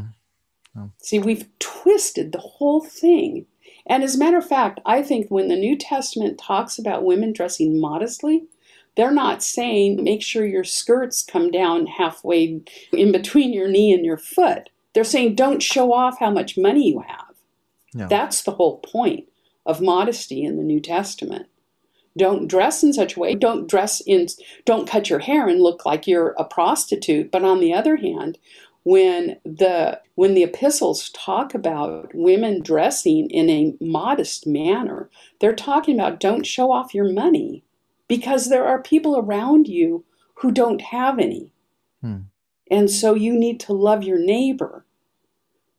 [0.77, 0.91] Oh.
[0.97, 3.45] See, we've twisted the whole thing.
[3.85, 7.33] And as a matter of fact, I think when the New Testament talks about women
[7.33, 8.45] dressing modestly,
[8.95, 14.05] they're not saying make sure your skirts come down halfway in between your knee and
[14.05, 14.69] your foot.
[14.93, 17.35] They're saying don't show off how much money you have.
[17.93, 18.07] No.
[18.07, 19.27] That's the whole point
[19.65, 21.47] of modesty in the New Testament.
[22.15, 23.33] Don't dress in such a way.
[23.33, 24.27] Don't dress in,
[24.65, 27.31] don't cut your hair and look like you're a prostitute.
[27.31, 28.37] But on the other hand,
[28.83, 35.95] when the when the epistles talk about women dressing in a modest manner, they're talking
[35.95, 37.63] about don't show off your money
[38.13, 41.51] because there are people around you who don't have any.
[41.99, 42.17] Hmm.
[42.69, 44.85] And so you need to love your neighbor.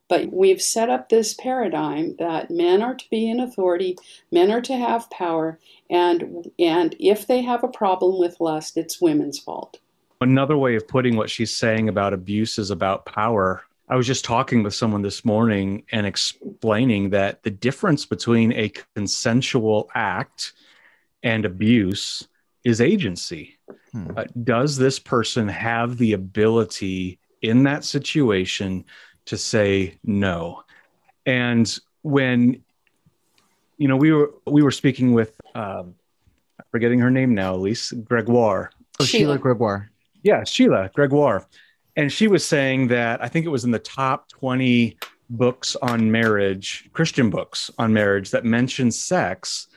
[0.09, 3.97] But we've set up this paradigm that men are to be in authority,
[4.33, 9.01] men are to have power, and and if they have a problem with lust, it's
[9.01, 9.79] women's fault.
[10.19, 13.63] Another way of putting what she's saying about abuse is about power.
[13.87, 18.73] I was just talking with someone this morning and explaining that the difference between a
[18.93, 20.53] consensual act
[21.25, 22.25] and abuse
[22.63, 23.57] is agency.
[23.91, 24.11] Hmm.
[24.15, 28.85] Uh, does this person have the ability in that situation
[29.25, 30.63] to say no?
[31.25, 32.63] And when
[33.77, 35.95] you know we were we were speaking with um,
[36.71, 38.71] forgetting her name now, Elise Gregoire.
[38.99, 39.89] Oh, Sheila Gregoire.
[40.23, 41.45] Yeah, Sheila Gregoire.
[41.97, 44.97] And she was saying that I think it was in the top 20
[45.29, 49.67] books on marriage, Christian books on marriage that mention sex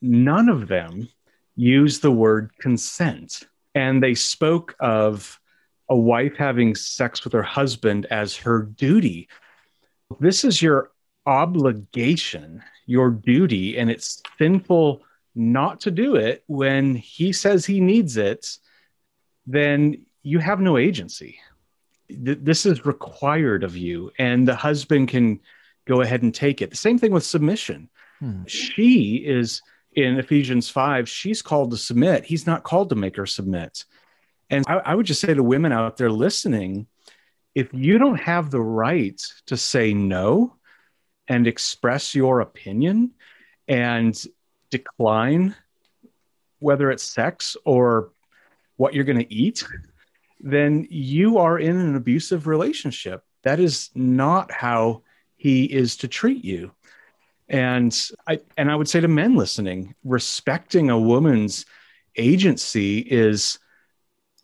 [0.00, 1.08] none of them
[1.56, 3.42] use the word consent.
[3.74, 5.38] And they spoke of
[5.88, 9.28] a wife having sex with her husband as her duty.
[10.18, 10.92] This is your
[11.26, 15.02] obligation, your duty, and it's sinful
[15.34, 18.58] not to do it when he says he needs it,
[19.46, 21.38] then you have no agency.
[22.08, 25.40] This is required of you, and the husband can
[25.86, 26.70] go ahead and take it.
[26.70, 27.88] The same thing with submission.
[28.18, 28.44] Hmm.
[28.46, 32.24] She is in Ephesians 5, she's called to submit.
[32.24, 33.84] He's not called to make her submit.
[34.48, 36.86] And I, I, would just say to women out there listening,
[37.54, 40.56] if you don't have the right to say no
[41.28, 43.12] and express your opinion
[43.68, 44.20] and
[44.70, 45.54] decline,
[46.58, 48.10] whether it's sex or
[48.76, 49.64] what you're going to eat,
[50.40, 53.22] then you are in an abusive relationship.
[53.42, 55.02] That is not how
[55.36, 56.72] he is to treat you.
[57.50, 57.92] And
[58.28, 61.66] I and I would say to men listening, respecting a woman's
[62.16, 63.58] agency is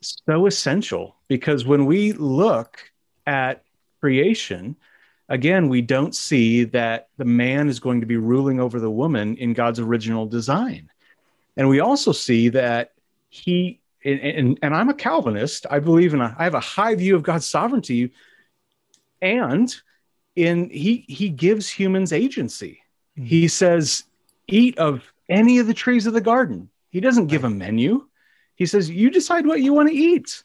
[0.01, 2.91] so essential because when we look
[3.25, 3.63] at
[4.01, 4.75] creation,
[5.29, 9.37] again, we don't see that the man is going to be ruling over the woman
[9.37, 10.89] in God's original design.
[11.55, 12.91] And we also see that
[13.29, 15.65] he and, and, and I'm a Calvinist.
[15.71, 18.11] I believe in a, I have a high view of God's sovereignty,
[19.21, 19.73] and
[20.35, 22.81] in he he gives humans agency.
[23.17, 23.47] He mm-hmm.
[23.47, 24.03] says,
[24.47, 26.69] eat of any of the trees of the garden.
[26.89, 28.07] He doesn't give a menu.
[28.55, 30.43] He says, you decide what you want to eat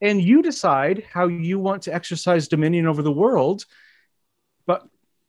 [0.00, 3.64] and you decide how you want to exercise dominion over the world.
[4.66, 4.86] But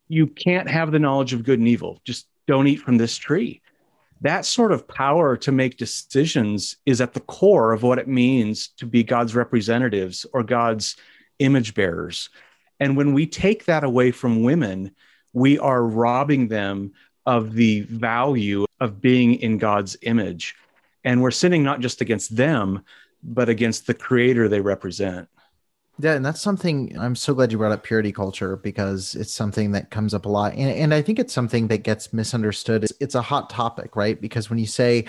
[0.07, 1.99] you can't have the knowledge of good and evil.
[2.03, 3.61] Just don't eat from this tree.
[4.21, 8.67] That sort of power to make decisions is at the core of what it means
[8.77, 10.95] to be God's representatives or God's
[11.39, 12.29] image bearers.
[12.79, 14.91] And when we take that away from women,
[15.33, 16.91] we are robbing them
[17.25, 20.55] of the value of being in God's image.
[21.03, 22.83] And we're sinning not just against them,
[23.23, 25.27] but against the creator they represent.
[25.99, 29.71] Yeah, and that's something I'm so glad you brought up purity culture because it's something
[29.73, 30.53] that comes up a lot.
[30.53, 32.83] And, and I think it's something that gets misunderstood.
[32.83, 34.19] It's, it's a hot topic, right?
[34.19, 35.05] Because when you say,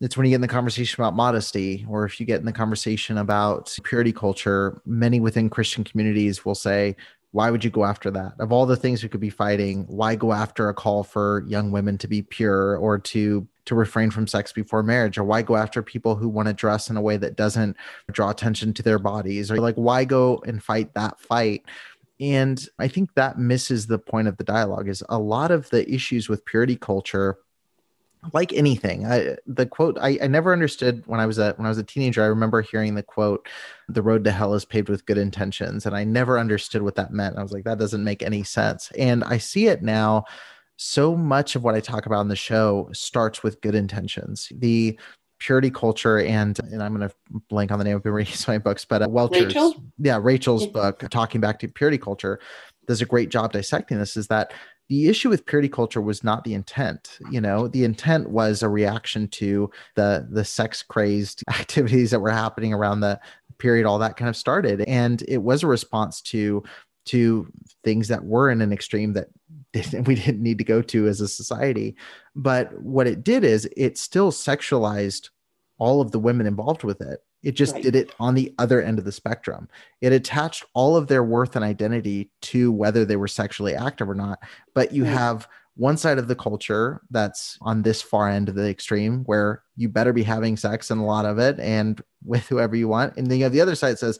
[0.00, 2.52] it's when you get in the conversation about modesty, or if you get in the
[2.52, 6.96] conversation about purity culture, many within Christian communities will say,
[7.34, 8.34] why would you go after that?
[8.38, 11.72] Of all the things we could be fighting, why go after a call for young
[11.72, 15.18] women to be pure or to to refrain from sex before marriage?
[15.18, 17.76] Or why go after people who want to dress in a way that doesn't
[18.12, 19.50] draw attention to their bodies?
[19.50, 21.64] Or like why go and fight that fight?
[22.20, 25.92] And i think that misses the point of the dialogue is a lot of the
[25.92, 27.38] issues with purity culture
[28.32, 31.68] like anything I, the quote I, I never understood when i was a when i
[31.68, 33.48] was a teenager i remember hearing the quote
[33.88, 37.12] the road to hell is paved with good intentions and i never understood what that
[37.12, 37.36] meant.
[37.38, 38.90] I was like that doesn't make any sense.
[38.98, 40.24] And i see it now
[40.76, 44.50] so much of what i talk about in the show starts with good intentions.
[44.54, 44.98] The
[45.38, 47.14] purity culture and and i'm going to
[47.50, 49.74] blank on the name of reading my books but uh, welcher's Rachel?
[49.98, 52.38] yeah rachel's book talking back to purity culture
[52.86, 54.52] does a great job dissecting this is that
[54.88, 57.68] the issue with purity culture was not the intent you know?
[57.68, 63.00] The intent was a reaction to the the sex crazed activities that were happening around
[63.00, 63.20] the
[63.58, 64.82] period all that kind of started.
[64.82, 66.62] And it was a response to
[67.06, 67.46] to
[67.82, 69.28] things that were in an extreme that
[70.06, 71.96] we didn't need to go to as a society.
[72.34, 75.30] But what it did is it still sexualized
[75.78, 77.82] all of the women involved with it it just right.
[77.82, 79.68] did it on the other end of the spectrum.
[80.00, 84.14] It attached all of their worth and identity to whether they were sexually active or
[84.14, 84.38] not.
[84.74, 88.68] But you have one side of the culture that's on this far end of the
[88.68, 92.74] extreme where you better be having sex and a lot of it and with whoever
[92.74, 93.16] you want.
[93.16, 94.18] And then you have the other side that says,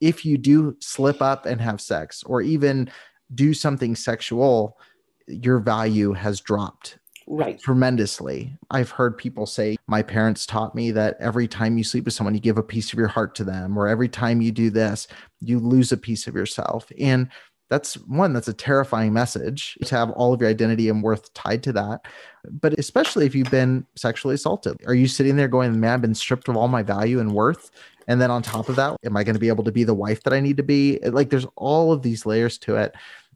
[0.00, 2.90] if you do slip up and have sex or even
[3.34, 4.78] do something sexual,
[5.26, 7.60] your value has dropped right.
[7.60, 8.56] tremendously.
[8.70, 12.34] I've heard people say my parents taught me that every time you sleep with someone
[12.34, 15.08] you give a piece of your heart to them or every time you do this
[15.40, 16.90] you lose a piece of yourself.
[16.98, 17.28] And
[17.68, 21.62] that's one that's a terrifying message to have all of your identity and worth tied
[21.64, 22.06] to that.
[22.48, 24.80] But especially if you've been sexually assaulted.
[24.86, 27.70] Are you sitting there going man i've been stripped of all my value and worth
[28.06, 29.94] and then on top of that am i going to be able to be the
[29.94, 31.00] wife that i need to be?
[31.00, 32.94] Like there's all of these layers to it.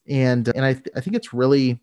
[0.09, 1.81] And and i, th- I think it's really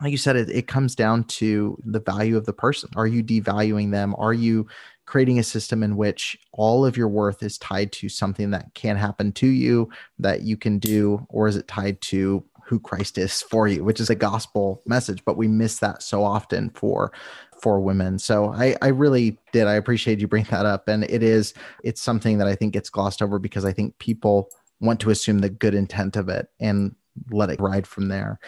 [0.00, 2.90] like you said, it, it comes down to the value of the person.
[2.96, 4.14] Are you devaluing them?
[4.18, 4.66] Are you
[5.06, 8.96] creating a system in which all of your worth is tied to something that can
[8.96, 9.88] happen to you
[10.18, 14.00] that you can do, or is it tied to who Christ is for you, which
[14.00, 15.24] is a gospel message?
[15.24, 17.12] But we miss that so often for
[17.60, 18.18] for women.
[18.18, 19.66] So I, I really did.
[19.66, 20.88] I appreciate you bring that up.
[20.88, 24.50] And it is, it's something that I think gets glossed over because I think people
[24.80, 26.94] want to assume the good intent of it and
[27.30, 28.38] let it ride from there.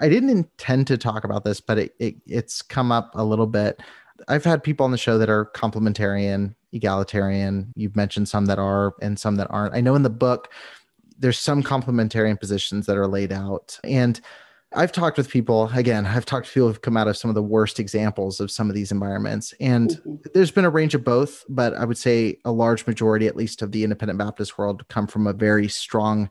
[0.00, 3.46] I didn't intend to talk about this, but it, it it's come up a little
[3.46, 3.80] bit.
[4.28, 7.72] I've had people on the show that are complementarian, egalitarian.
[7.76, 9.74] You've mentioned some that are and some that aren't.
[9.74, 10.52] I know in the book
[11.18, 13.78] there's some complementarian positions that are laid out.
[13.84, 14.20] And
[14.74, 17.34] I've talked with people, again, I've talked to people who've come out of some of
[17.34, 19.54] the worst examples of some of these environments.
[19.60, 20.16] And mm-hmm.
[20.34, 23.62] there's been a range of both, but I would say a large majority, at least
[23.62, 26.28] of the independent Baptist world, come from a very strong,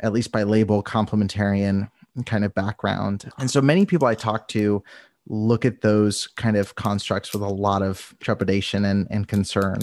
[0.00, 1.88] at least by label, complementarian
[2.24, 3.30] kind of background.
[3.38, 4.82] And so many people I talk to
[5.28, 9.78] look at those kind of constructs with a lot of trepidation and, and concern.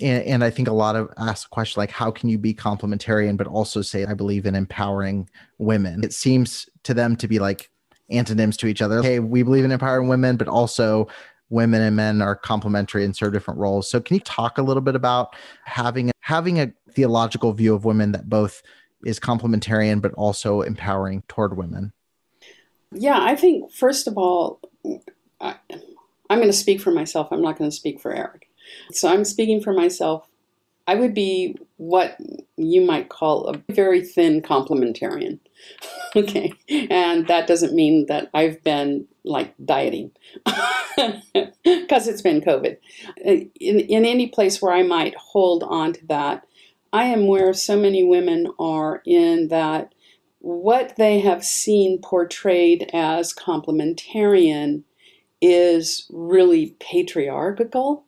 [0.00, 2.54] And, and I think a lot of ask the question like, how can you be
[2.54, 5.28] complementarian, but also say, I believe in empowering
[5.58, 6.02] women?
[6.04, 7.70] It seems to them to be like
[8.10, 9.02] antonyms to each other.
[9.02, 11.08] Hey, we believe in empowering women, but also
[11.50, 13.88] women and men are complementary and serve different roles.
[13.88, 18.12] So can you talk a little bit about having having a theological view of women
[18.12, 18.62] that both
[19.04, 21.92] is complementarian but also empowering toward women?
[22.92, 24.60] Yeah, I think first of all,
[25.40, 25.56] I,
[26.30, 27.28] I'm going to speak for myself.
[27.30, 28.48] I'm not going to speak for Eric.
[28.92, 30.28] So I'm speaking for myself.
[30.86, 32.18] I would be what
[32.56, 35.38] you might call a very thin complementarian.
[36.16, 36.52] okay.
[36.68, 40.12] And that doesn't mean that I've been like dieting
[40.44, 42.76] because it's been COVID.
[43.16, 46.46] In, in any place where I might hold on to that,
[46.94, 49.92] I am where so many women are in that
[50.38, 54.84] what they have seen portrayed as complementarian
[55.40, 58.04] is really patriarchal,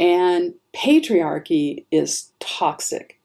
[0.00, 3.20] and patriarchy is toxic.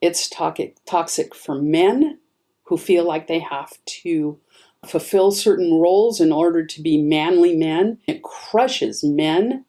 [0.00, 2.20] It's toxic, toxic for men
[2.62, 4.38] who feel like they have to
[4.86, 7.98] fulfill certain roles in order to be manly men.
[8.06, 9.64] It crushes men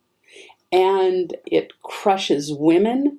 [0.71, 3.17] and it crushes women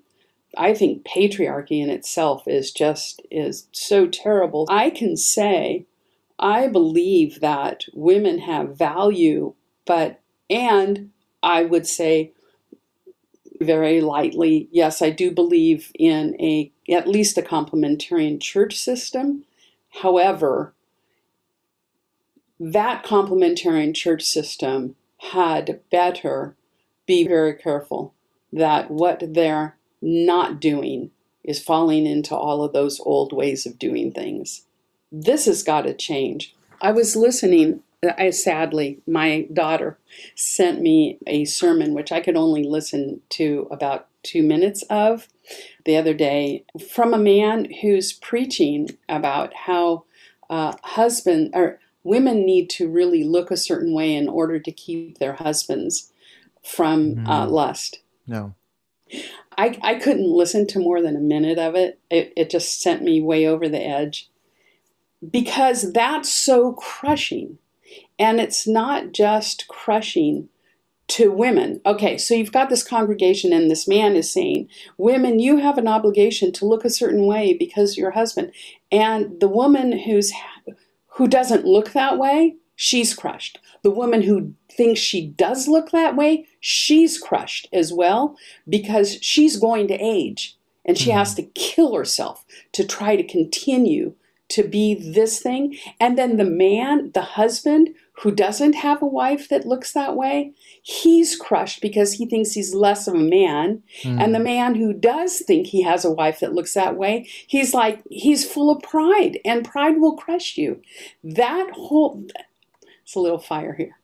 [0.57, 4.67] I think patriarchy in itself is just is so terrible.
[4.69, 5.87] I can say
[6.39, 11.11] I believe that women have value, but and
[11.43, 12.33] I would say
[13.61, 19.45] very lightly, yes, I do believe in a at least a complementarian church system.
[20.03, 20.73] However,
[22.59, 26.57] that complementarian church system had better
[27.07, 28.15] be very careful
[28.53, 31.11] that what they're not doing
[31.45, 34.67] is falling into all of those old ways of doing things.
[35.13, 36.55] this has got to change.
[36.81, 37.83] I was listening.
[38.17, 39.99] I sadly, my daughter
[40.35, 45.29] sent me a sermon which I could only listen to about two minutes of
[45.85, 50.05] the other day from a man who's preaching about how
[50.49, 55.19] uh, husband or women need to really look a certain way in order to keep
[55.19, 56.13] their husbands
[56.63, 57.29] from mm.
[57.29, 58.01] uh, lust.
[58.27, 58.55] No.
[59.59, 61.99] I, I couldn't listen to more than a minute of it.
[62.11, 62.33] it.
[62.37, 64.31] It just sent me way over the edge
[65.29, 67.59] because that's so crushing.
[68.19, 70.49] And it's not just crushing
[71.09, 71.81] to women.
[71.85, 75.89] Okay, so you've got this congregation, and this man is saying, Women, you have an
[75.89, 78.53] obligation to look a certain way because your husband.
[78.93, 80.33] And the woman who's
[81.15, 83.59] who doesn't look that way, she's crushed.
[83.83, 89.59] The woman who thinks she does look that way, she's crushed as well because she's
[89.59, 90.57] going to age
[90.87, 91.19] and she mm-hmm.
[91.19, 94.15] has to kill herself to try to continue
[94.49, 95.77] to be this thing.
[96.01, 97.91] And then the man, the husband
[98.23, 100.53] who doesn't have a wife that looks that way,
[100.83, 103.83] he's crushed because he thinks he's less of a man.
[104.03, 104.23] Mm.
[104.23, 107.75] And the man who does think he has a wife that looks that way, he's
[107.75, 110.83] like, he's full of pride, and pride will crush you.
[111.23, 112.27] That whole,
[113.11, 113.99] it's a little fire here.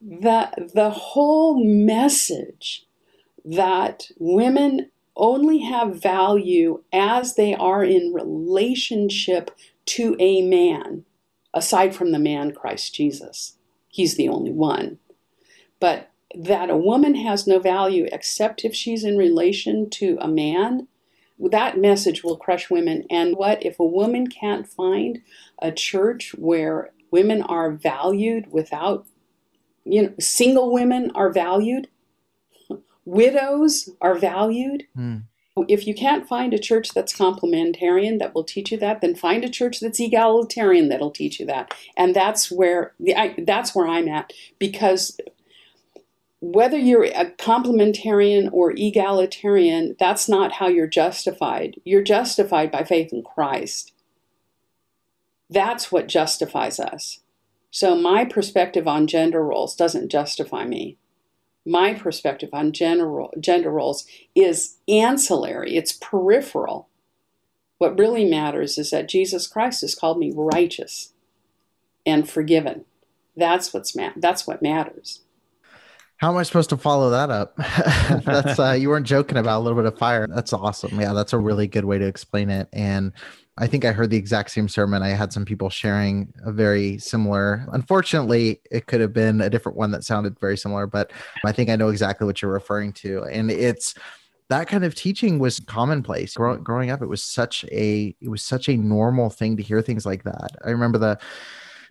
[0.00, 2.86] The, the whole message
[3.44, 9.50] that women only have value as they are in relationship
[9.86, 11.04] to a man
[11.52, 13.56] aside from the man Christ Jesus.
[13.88, 15.00] He's the only one.
[15.80, 20.86] But that a woman has no value except if she's in relation to a man,
[21.50, 23.06] that message will crush women.
[23.10, 25.22] And what if a woman can't find
[25.60, 29.06] a church where women are valued without,
[29.84, 31.88] you know, single women are valued,
[33.04, 34.84] widows are valued?
[34.96, 35.24] Mm.
[35.68, 39.42] If you can't find a church that's complementarian that will teach you that, then find
[39.42, 41.72] a church that's egalitarian that'll teach you that.
[41.96, 45.16] And that's where the, I, that's where I'm at because
[46.40, 51.80] whether you're a complementarian or egalitarian, that's not how you're justified.
[51.84, 53.92] You're justified by faith in Christ.
[55.50, 57.20] That's what justifies us.
[57.70, 60.98] So my perspective on gender roles doesn't justify me
[61.66, 66.88] my perspective on general, gender roles is ancillary, it's peripheral.
[67.78, 71.12] What really matters is that Jesus Christ has called me righteous
[72.06, 72.84] and forgiven.
[73.36, 75.22] That's what's ma- that's what matters.
[76.18, 77.56] How am I supposed to follow that up?
[78.24, 80.26] that's uh, you weren't joking about a little bit of fire.
[80.26, 80.98] That's awesome.
[80.98, 82.68] Yeah, that's a really good way to explain it.
[82.72, 83.12] And
[83.58, 85.02] I think I heard the exact same sermon.
[85.02, 87.66] I had some people sharing a very similar.
[87.72, 91.10] Unfortunately, it could have been a different one that sounded very similar, but
[91.44, 93.24] I think I know exactly what you're referring to.
[93.24, 93.94] And it's
[94.48, 97.02] that kind of teaching was commonplace Grow, growing up.
[97.02, 100.50] It was such a it was such a normal thing to hear things like that.
[100.64, 101.18] I remember the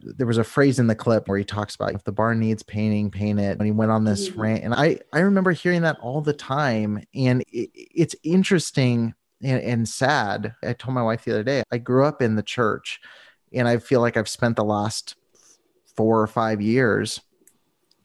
[0.06, 2.64] there was a phrase in the clip where he talks about if the barn needs
[2.64, 3.58] painting, paint it.
[3.58, 4.42] When he went on this mm-hmm.
[4.42, 9.62] rant, and I I remember hearing that all the time, and it, it's interesting and,
[9.62, 10.56] and sad.
[10.64, 13.00] I told my wife the other day, I grew up in the church
[13.54, 15.16] and I feel like I've spent the last
[15.96, 17.22] four or five years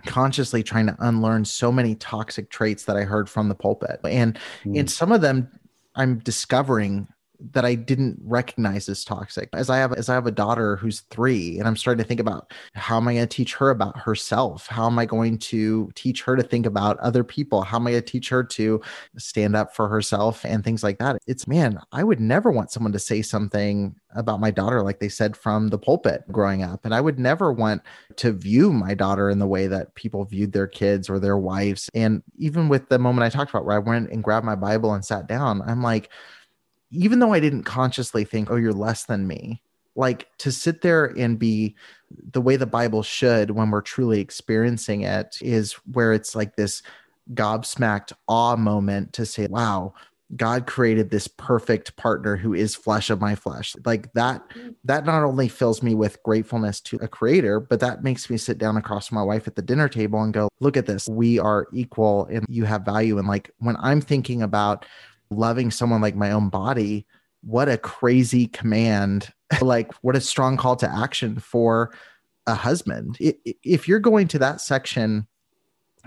[0.07, 4.01] consciously trying to unlearn so many toxic traits that I heard from the pulpit.
[4.05, 4.78] And mm.
[4.78, 5.51] and some of them
[5.94, 7.09] I'm discovering
[7.53, 9.49] that I didn't recognize as toxic.
[9.53, 12.20] As I have as I have a daughter who's 3 and I'm starting to think
[12.20, 14.66] about how am I going to teach her about herself?
[14.66, 17.62] How am I going to teach her to think about other people?
[17.62, 18.80] How am I going to teach her to
[19.16, 21.18] stand up for herself and things like that?
[21.26, 25.09] It's man, I would never want someone to say something about my daughter like they
[25.09, 27.82] said from the pulpit growing up and I would never want
[28.16, 31.88] to view my daughter in the way that people viewed their kids or their wives.
[31.95, 34.95] And even with the moment I talked about where I went and grabbed my Bible
[34.95, 36.11] and sat down, I'm like
[36.91, 39.62] even though I didn't consciously think, oh, you're less than me,
[39.97, 41.76] like to sit there and be
[42.32, 46.82] the way the Bible should when we're truly experiencing it is where it's like this
[47.34, 49.95] gobsmacked awe moment to say, wow,
[50.36, 53.74] God created this perfect partner who is flesh of my flesh.
[53.84, 54.43] Like that,
[54.84, 58.59] that not only fills me with gratefulness to a creator, but that makes me sit
[58.59, 61.09] down across from my wife at the dinner table and go, look at this.
[61.09, 63.18] We are equal and you have value.
[63.18, 64.86] And like when I'm thinking about
[65.31, 67.07] loving someone like my own body,
[67.43, 69.33] what a crazy command.
[69.61, 71.93] like, what a strong call to action for
[72.47, 73.16] a husband.
[73.45, 75.26] If you're going to that section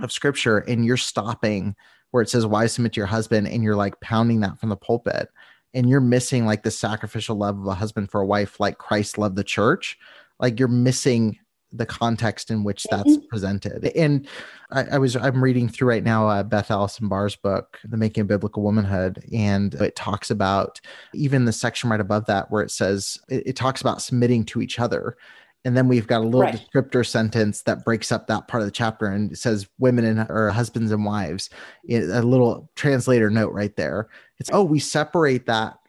[0.02, 1.76] of scripture and you're stopping
[2.12, 3.48] where it says, Why submit to your husband?
[3.48, 5.30] and you're like pounding that from the pulpit,
[5.74, 9.18] and you're missing like the sacrificial love of a husband for a wife, like Christ
[9.18, 9.98] loved the church,
[10.40, 11.40] like you're missing
[11.74, 13.28] the context in which that's mm-hmm.
[13.28, 13.92] presented.
[13.96, 14.28] And
[14.72, 18.22] I, I, was I'm reading through right now uh, Beth Allison Barr's book, The Making
[18.22, 20.80] of Biblical Womanhood, and it talks about
[21.14, 24.62] even the section right above that where it says it, it talks about submitting to
[24.62, 25.18] each other.
[25.66, 26.70] And then we've got a little right.
[26.74, 30.30] descriptor sentence that breaks up that part of the chapter and it says women and
[30.30, 31.50] or husbands and wives.
[31.90, 34.10] A little translator note right there.
[34.40, 35.80] It's oh, we separate that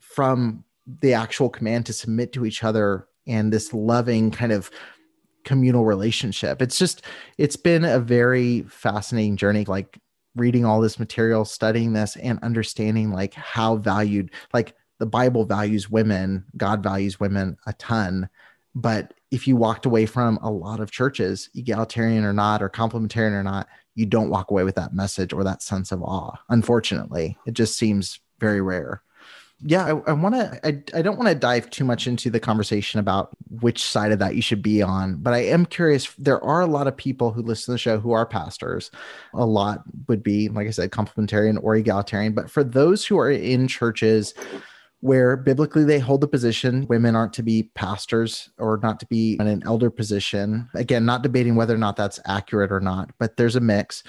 [0.00, 0.64] from
[1.00, 4.70] the actual command to submit to each other and this loving kind of
[5.48, 6.60] communal relationship.
[6.60, 7.06] It's just,
[7.38, 9.98] it's been a very fascinating journey, like
[10.36, 15.88] reading all this material, studying this, and understanding like how valued, like the Bible values
[15.88, 18.28] women, God values women a ton.
[18.74, 23.32] But if you walked away from a lot of churches, egalitarian or not, or complementarian
[23.32, 26.36] or not, you don't walk away with that message or that sense of awe.
[26.50, 29.02] Unfortunately, it just seems very rare
[29.60, 30.60] yeah, I, I want to.
[30.66, 33.30] I, I don't want to dive too much into the conversation about
[33.60, 36.14] which side of that you should be on, but I am curious.
[36.16, 38.92] There are a lot of people who listen to the show who are pastors.
[39.34, 42.34] A lot would be, like I said, complementarian or egalitarian.
[42.34, 44.32] But for those who are in churches
[45.00, 49.36] where biblically they hold the position women aren't to be pastors or not to be
[49.40, 53.36] in an elder position, again, not debating whether or not that's accurate or not, but
[53.36, 54.04] there's a mix.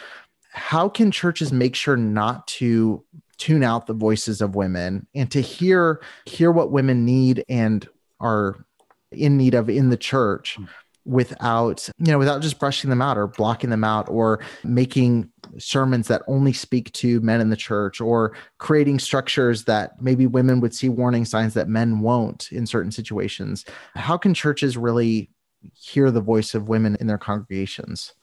[0.51, 3.03] How can churches make sure not to
[3.39, 7.87] tune out the voices of women and to hear hear what women need and
[8.19, 8.63] are
[9.11, 10.65] in need of in the church hmm.
[11.05, 16.07] without you know without just brushing them out or blocking them out or making sermons
[16.07, 20.75] that only speak to men in the church or creating structures that maybe women would
[20.75, 23.65] see warning signs that men won't in certain situations.
[23.95, 25.31] How can churches really
[25.73, 28.13] hear the voice of women in their congregations?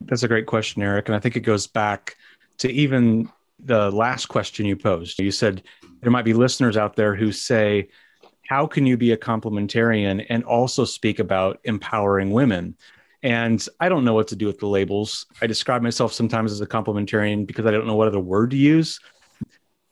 [0.00, 1.08] That's a great question eric.
[1.08, 2.16] And i think it goes back
[2.58, 3.30] to even
[3.64, 5.18] the last question you posed.
[5.18, 5.62] You said
[6.00, 7.88] there might be listeners out there who say,
[8.48, 12.76] How can you be a complementarian and also speak about empowering women?
[13.22, 15.26] And I don't know what to do with the labels.
[15.42, 18.56] I describe myself sometimes as a complementarian because I don't know what other word to
[18.56, 18.98] use.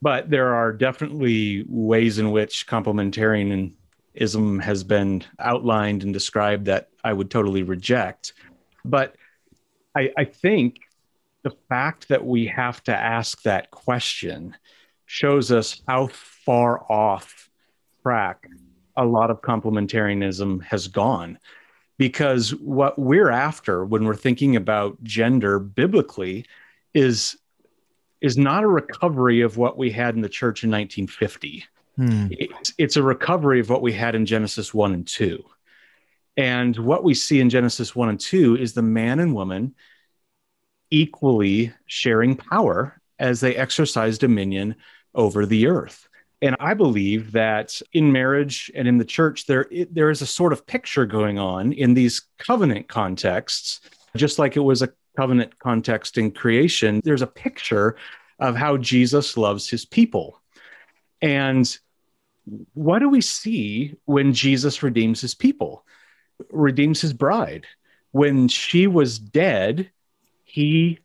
[0.01, 7.13] But there are definitely ways in which complementarianism has been outlined and described that I
[7.13, 8.33] would totally reject.
[8.85, 9.17] But
[9.95, 10.79] I, I think
[11.49, 14.55] the fact that we have to ask that question
[15.07, 17.49] shows us how far off
[18.03, 18.47] track
[18.99, 21.39] a lot of complementarianism has gone.
[21.97, 26.45] Because what we're after when we're thinking about gender biblically
[26.93, 27.39] is,
[28.21, 31.65] is not a recovery of what we had in the church in 1950.
[31.97, 32.27] Hmm.
[32.31, 35.43] It's, it's a recovery of what we had in Genesis 1 and 2.
[36.37, 39.75] And what we see in Genesis 1 and 2 is the man and woman
[40.91, 44.77] equally sharing power as they exercise dominion
[45.15, 46.09] over the earth.
[46.41, 50.27] And I believe that in marriage and in the church, there, it, there is a
[50.27, 53.81] sort of picture going on in these covenant contexts,
[54.17, 57.01] just like it was a covenant context in creation.
[57.03, 57.97] There's a picture
[58.39, 60.41] of how Jesus loves his people.
[61.21, 61.77] And
[62.75, 65.85] what do we see when Jesus redeems his people,
[66.51, 67.67] redeems his bride?
[68.13, 69.91] When she was dead,
[70.59, 70.99] he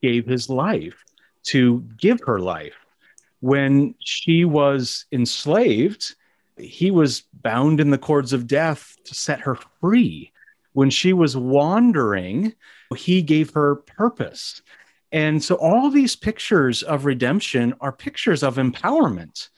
[0.00, 1.04] gave his life
[1.42, 2.76] to give her life.
[3.40, 6.14] When she was enslaved,
[6.56, 10.30] he was bound in the cords of death to set her free.
[10.72, 12.54] When she was wandering,
[12.96, 14.62] he gave her purpose.
[15.10, 19.48] And so all these pictures of redemption are pictures of empowerment,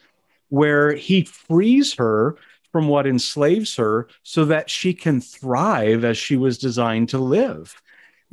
[0.48, 2.36] where he frees her
[2.72, 7.76] from what enslaves her so that she can thrive as she was designed to live.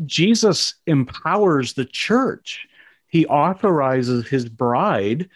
[0.06, 2.68] Jesus empowers the church.
[3.08, 5.30] He authorizes his bride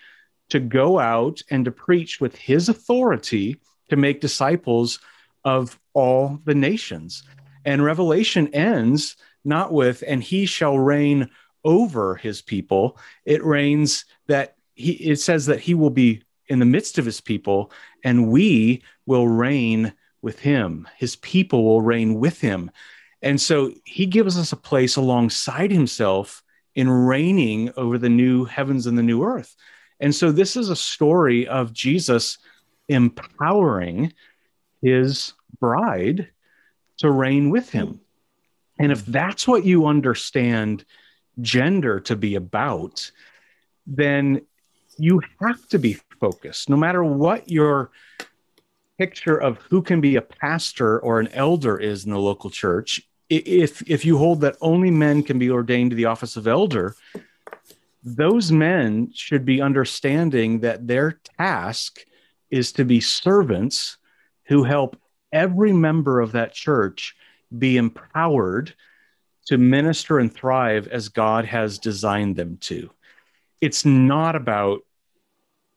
[0.49, 4.99] to go out and to preach with his authority to make disciples
[5.45, 7.23] of all the nations.
[7.65, 11.29] And Revelation ends not with, and he shall reign
[11.63, 12.97] over his people.
[13.25, 17.21] It reigns that he, it says that he will be in the midst of his
[17.21, 17.71] people,
[18.03, 20.87] and we will reign with him.
[20.97, 22.71] His people will reign with him.
[23.21, 26.43] And so he gives us a place alongside himself
[26.75, 29.55] in reigning over the new heavens and the new earth.
[29.99, 32.37] And so this is a story of Jesus
[32.87, 34.13] empowering
[34.81, 36.29] his bride
[36.97, 37.99] to reign with him.
[38.79, 40.85] And if that's what you understand
[41.41, 43.11] gender to be about,
[43.85, 44.41] then
[44.97, 47.91] you have to be focused no matter what your
[48.97, 53.01] picture of who can be a pastor or an elder is in the local church
[53.29, 56.95] if if you hold that only men can be ordained to the office of elder
[58.03, 61.99] those men should be understanding that their task
[62.49, 63.97] is to be servants
[64.45, 64.97] who help
[65.31, 67.15] every member of that church
[67.57, 68.73] be empowered
[69.45, 72.89] to minister and thrive as God has designed them to.
[73.61, 74.81] It's not about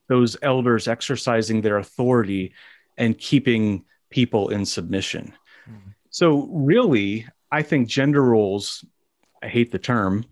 [0.08, 2.54] those elders exercising their authority
[2.96, 5.32] and keeping people in submission.
[5.68, 5.90] Mm-hmm.
[6.10, 8.84] So, really, I think gender roles,
[9.42, 10.24] I hate the term,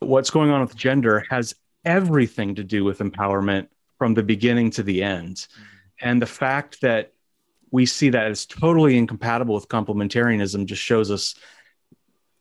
[0.00, 1.54] what's going on with gender has
[1.84, 3.68] everything to do with empowerment
[3.98, 5.46] from the beginning to the end.
[6.00, 7.12] And the fact that
[7.70, 11.34] we see that as totally incompatible with complementarianism just shows us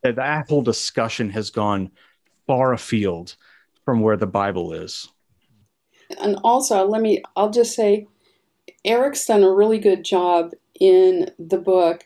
[0.04, 1.92] that that whole discussion has gone
[2.46, 3.36] far afield
[3.86, 5.08] from where the Bible is.
[6.22, 8.08] And also, let me, I'll just say,
[8.84, 12.06] Eric's done a really good job in the book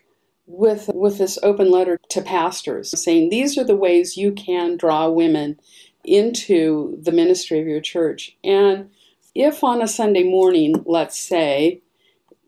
[0.50, 5.08] with with this open letter to pastors saying these are the ways you can draw
[5.08, 5.58] women
[6.04, 8.90] into the ministry of your church and
[9.34, 11.80] if on a Sunday morning let's say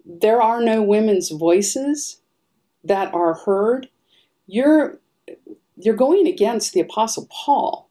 [0.04, 2.20] there are no women's voices
[2.82, 3.88] that are heard
[4.46, 4.98] you're
[5.76, 7.88] you're going against the apostle Paul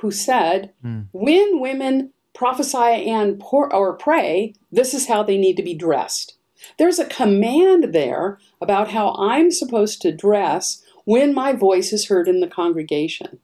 [0.00, 1.06] who said mm.
[1.12, 6.35] when women prophesy and pour, or pray, this is how they need to be dressed.
[6.78, 12.28] There's a command there about how I'm supposed to dress when my voice is heard
[12.28, 13.38] in the congregation.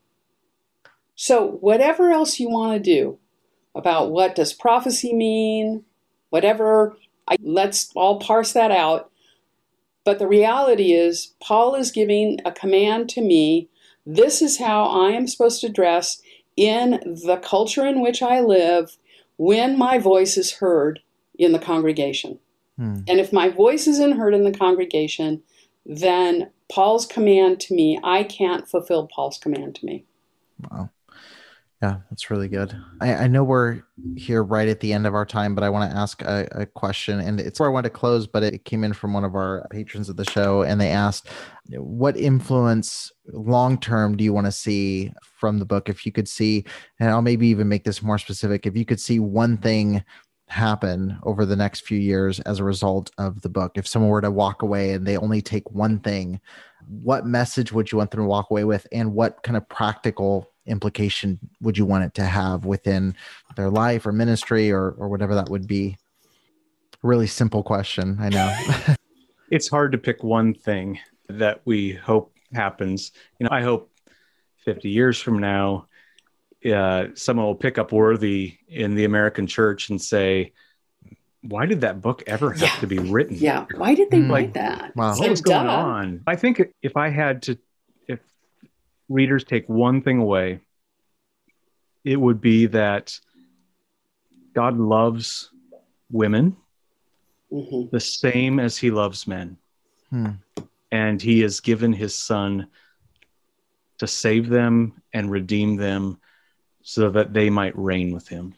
[1.14, 3.18] So, whatever else you want to do
[3.75, 5.85] about what does prophecy mean,
[6.31, 6.97] whatever,
[7.29, 9.11] I, let's all parse that out.
[10.05, 13.68] But the reality is, Paul is giving a command to me.
[14.05, 16.20] This is how I am supposed to dress
[16.57, 18.97] in the culture in which I live
[19.37, 21.01] when my voice is heard
[21.39, 22.39] in the congregation.
[22.79, 23.01] Hmm.
[23.09, 25.43] And if my voice isn't heard in the congregation,
[25.85, 30.05] then Paul's command to me, I can't fulfill Paul's command to me.
[30.70, 30.91] Wow.
[31.83, 32.81] Yeah, that's really good.
[33.01, 33.83] I, I, know we're
[34.16, 36.64] here right at the end of our time, but I want to ask a, a,
[36.64, 38.25] question, and it's where I want to close.
[38.29, 41.29] But it came in from one of our patrons of the show, and they asked,
[41.70, 45.89] "What influence long term do you want to see from the book?
[45.89, 46.64] If you could see,
[47.01, 50.05] and I'll maybe even make this more specific, if you could see one thing
[50.53, 54.20] happen over the next few years as a result of the book, if someone were
[54.20, 56.40] to walk away and they only take one thing."
[56.88, 60.53] What message would you want them to walk away with, and what kind of practical
[60.66, 63.14] implication would you want it to have within
[63.57, 65.96] their life or ministry or or whatever that would be?
[67.03, 68.94] Really simple question i know.
[69.50, 70.98] It's hard to pick one thing
[71.28, 73.12] that we hope happens.
[73.38, 73.90] You know i hope
[74.64, 75.88] 50 years from now
[76.67, 80.53] uh, someone will pick up worthy in the american church and say
[81.43, 82.77] why did that book ever have yeah.
[82.81, 84.31] to be written yeah why did they mm.
[84.31, 85.17] write that wow.
[85.17, 87.59] what was going on i think if i had to
[88.07, 88.21] if
[89.13, 90.61] readers take one thing away,
[92.05, 93.19] it would be that
[94.55, 95.51] God loves
[96.11, 96.57] women
[97.51, 97.89] mm-hmm.
[97.91, 99.57] the same as he loves men.
[100.11, 100.31] Hmm.
[100.91, 102.69] And he has given his son
[103.99, 106.21] to save them and redeem them
[106.83, 108.55] so that they might reign with him.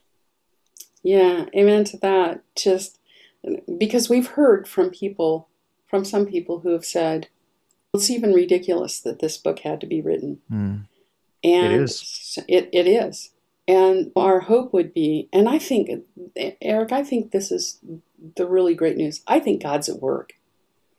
[1.02, 2.42] Yeah, amen to that.
[2.56, 2.98] Just
[3.78, 5.48] because we've heard from people,
[5.86, 7.28] from some people who have said,
[7.92, 10.40] it's even ridiculous that this book had to be written.
[10.50, 10.86] Mm.
[11.44, 12.38] And it is.
[12.48, 13.30] It, it is.
[13.68, 15.90] And our hope would be, and I think,
[16.60, 17.78] Eric, I think this is
[18.36, 19.22] the really great news.
[19.26, 20.34] I think God's at work.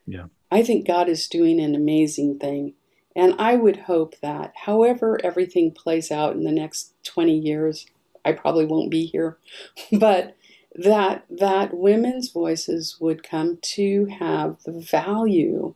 [0.07, 0.25] Yeah.
[0.51, 2.73] I think God is doing an amazing thing.
[3.15, 7.85] And I would hope that, however everything plays out in the next 20 years,
[8.25, 9.37] I probably won't be here,
[9.91, 10.35] but
[10.75, 15.73] that that women's voices would come to have the value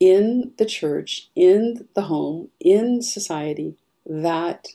[0.00, 4.68] in the church, in the home, in society that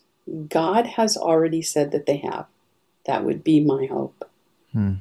[0.48, 2.46] God has already said that they have.
[3.06, 4.30] That would be my hope.
[4.72, 4.94] Hmm.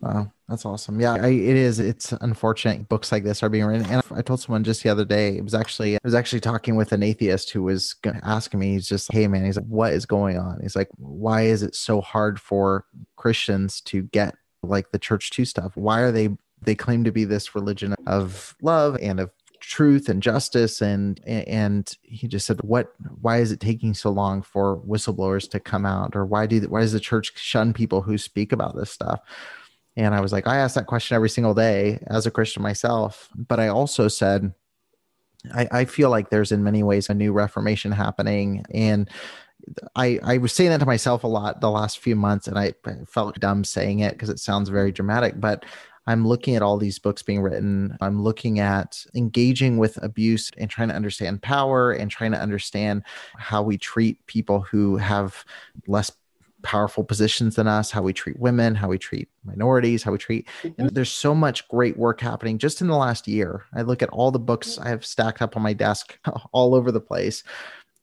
[0.00, 0.98] Wow, that's awesome.
[0.98, 1.78] Yeah, I, it is.
[1.78, 3.86] It's unfortunate books like this are being written.
[3.86, 5.36] And I told someone just the other day.
[5.36, 8.72] It was actually I was actually talking with an atheist who was asking me.
[8.72, 11.74] He's just, "Hey, man," he's like, "What is going on?" He's like, "Why is it
[11.74, 12.86] so hard for
[13.16, 15.76] Christians to get like the church two stuff?
[15.76, 16.30] Why are they
[16.62, 19.30] they claim to be this religion of love and of
[19.60, 24.40] truth and justice and and he just said what why is it taking so long
[24.40, 28.16] for whistleblowers to come out or why do why does the church shun people who
[28.16, 29.20] speak about this stuff
[29.98, 33.28] and i was like i ask that question every single day as a christian myself
[33.34, 34.54] but i also said
[35.54, 39.08] I, I feel like there's in many ways a new reformation happening and
[39.96, 42.74] I, I was saying that to myself a lot the last few months and I
[43.06, 45.64] felt dumb saying it because it sounds very dramatic, but
[46.06, 47.94] I'm looking at all these books being written.
[48.00, 53.02] I'm looking at engaging with abuse and trying to understand power and trying to understand
[53.36, 55.44] how we treat people who have
[55.86, 56.10] less
[56.62, 60.48] powerful positions than us, how we treat women, how we treat minorities, how we treat.
[60.62, 60.80] Mm-hmm.
[60.80, 63.64] And there's so much great work happening just in the last year.
[63.74, 66.18] I look at all the books I have stacked up on my desk
[66.52, 67.44] all over the place.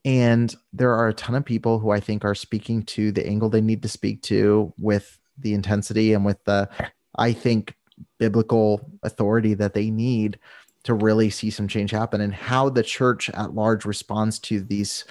[0.04, 3.50] And there are a ton of people who I think are speaking to the angle
[3.50, 6.70] they need to speak to with the intensity and with the,
[7.18, 7.76] I think,
[8.20, 10.40] biblical authority that they need
[10.84, 15.04] to really see some change happen and how the church at large responds to these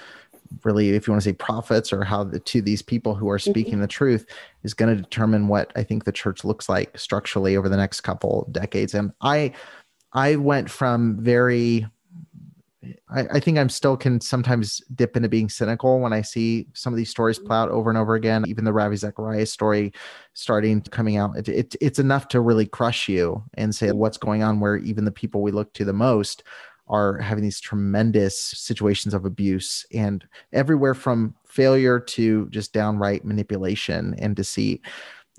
[0.63, 3.39] really if you want to say prophets or how the to these people who are
[3.39, 3.81] speaking mm-hmm.
[3.81, 4.25] the truth
[4.63, 8.01] is going to determine what i think the church looks like structurally over the next
[8.01, 9.51] couple decades and i
[10.13, 11.85] i went from very
[13.09, 16.93] I, I, think I'm still can sometimes dip into being cynical when I see some
[16.93, 18.43] of these stories play out over and over again.
[18.47, 19.93] Even the Ravi Zacharias story
[20.33, 24.43] starting coming out, it, it, it's enough to really crush you and say what's going
[24.43, 24.59] on.
[24.59, 26.43] Where even the people we look to the most
[26.87, 34.15] are having these tremendous situations of abuse and everywhere from failure to just downright manipulation
[34.19, 34.81] and deceit.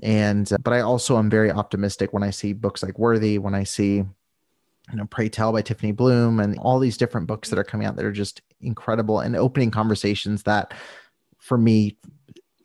[0.03, 3.55] And uh, but i also am very optimistic when i see books like worthy when
[3.55, 4.05] i see
[4.91, 7.87] you know Prey Tell by Tiffany Bluhm and all these different books that are coming
[7.87, 10.75] out that are just incredible and opening conversations that
[11.39, 11.97] for me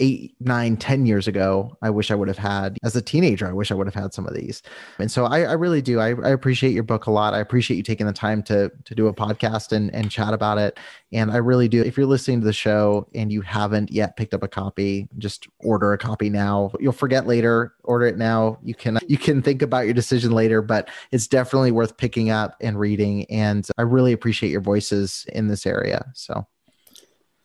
[0.01, 3.47] eight, nine, ten years ago, I wish I would have had as a teenager.
[3.47, 4.63] I wish I would have had some of these.
[4.99, 5.99] And so I, I really do.
[5.99, 7.33] I, I, appreciate your book a lot.
[7.33, 10.57] I appreciate you taking the time to to do a podcast and and chat about
[10.57, 10.79] it.
[11.13, 11.81] And I really do.
[11.81, 15.47] If you're listening to the show and you haven't yet picked up a copy, just
[15.59, 16.71] order a copy now.
[16.79, 17.75] You'll forget later.
[17.83, 18.57] Order it now.
[18.63, 22.55] You can you can think about your decision later, but it's definitely worth picking up
[22.59, 23.25] and reading.
[23.29, 26.11] And I really appreciate your voices in this area.
[26.15, 26.47] So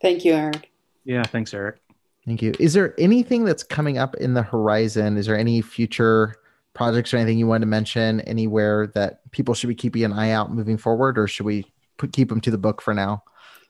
[0.00, 0.70] thank you, Eric.
[1.04, 1.85] Yeah, thanks, Eric.
[2.26, 2.52] Thank you.
[2.58, 5.16] Is there anything that's coming up in the horizon?
[5.16, 6.36] Is there any future
[6.74, 10.30] projects or anything you want to mention anywhere that people should be keeping an eye
[10.30, 13.22] out moving forward, or should we put, keep them to the book for now?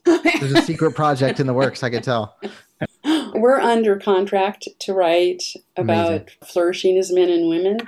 [0.05, 2.37] There's a secret project in the works, I could tell.
[3.35, 5.43] We're under contract to write
[5.77, 6.29] about Amazing.
[6.45, 7.79] flourishing as men and women.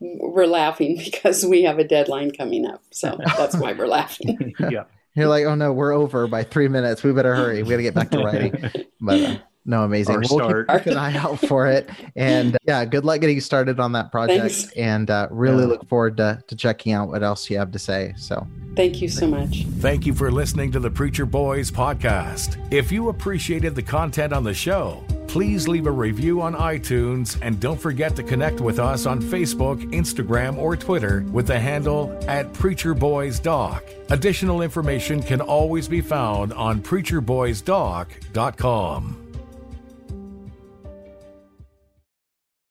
[0.00, 2.82] We're laughing because we have a deadline coming up.
[2.90, 4.54] So that's why we're laughing.
[4.70, 4.84] yeah.
[5.14, 7.02] You're like, oh no, we're over by three minutes.
[7.02, 7.62] We better hurry.
[7.64, 8.70] We got to get back to writing.
[9.00, 10.16] But uh, no, amazing.
[10.16, 10.68] We'll start.
[10.68, 11.90] keep, keep, an eye out for it.
[12.16, 14.40] And uh, yeah, good luck getting started on that project.
[14.40, 14.72] Thanks.
[14.72, 15.68] And uh, really yeah.
[15.68, 18.14] look forward to, to checking out what else you have to say.
[18.16, 18.46] So
[18.76, 19.64] thank you so much.
[19.80, 22.56] Thank you for listening to the Preacher Boys podcast.
[22.72, 27.60] If you appreciated the content on the show, please leave a review on iTunes and
[27.60, 32.50] don't forget to connect with us on Facebook, Instagram, or Twitter with the handle at
[32.54, 33.84] Preacher Boys Doc.
[34.08, 39.27] Additional information can always be found on preacherboysdoc.com.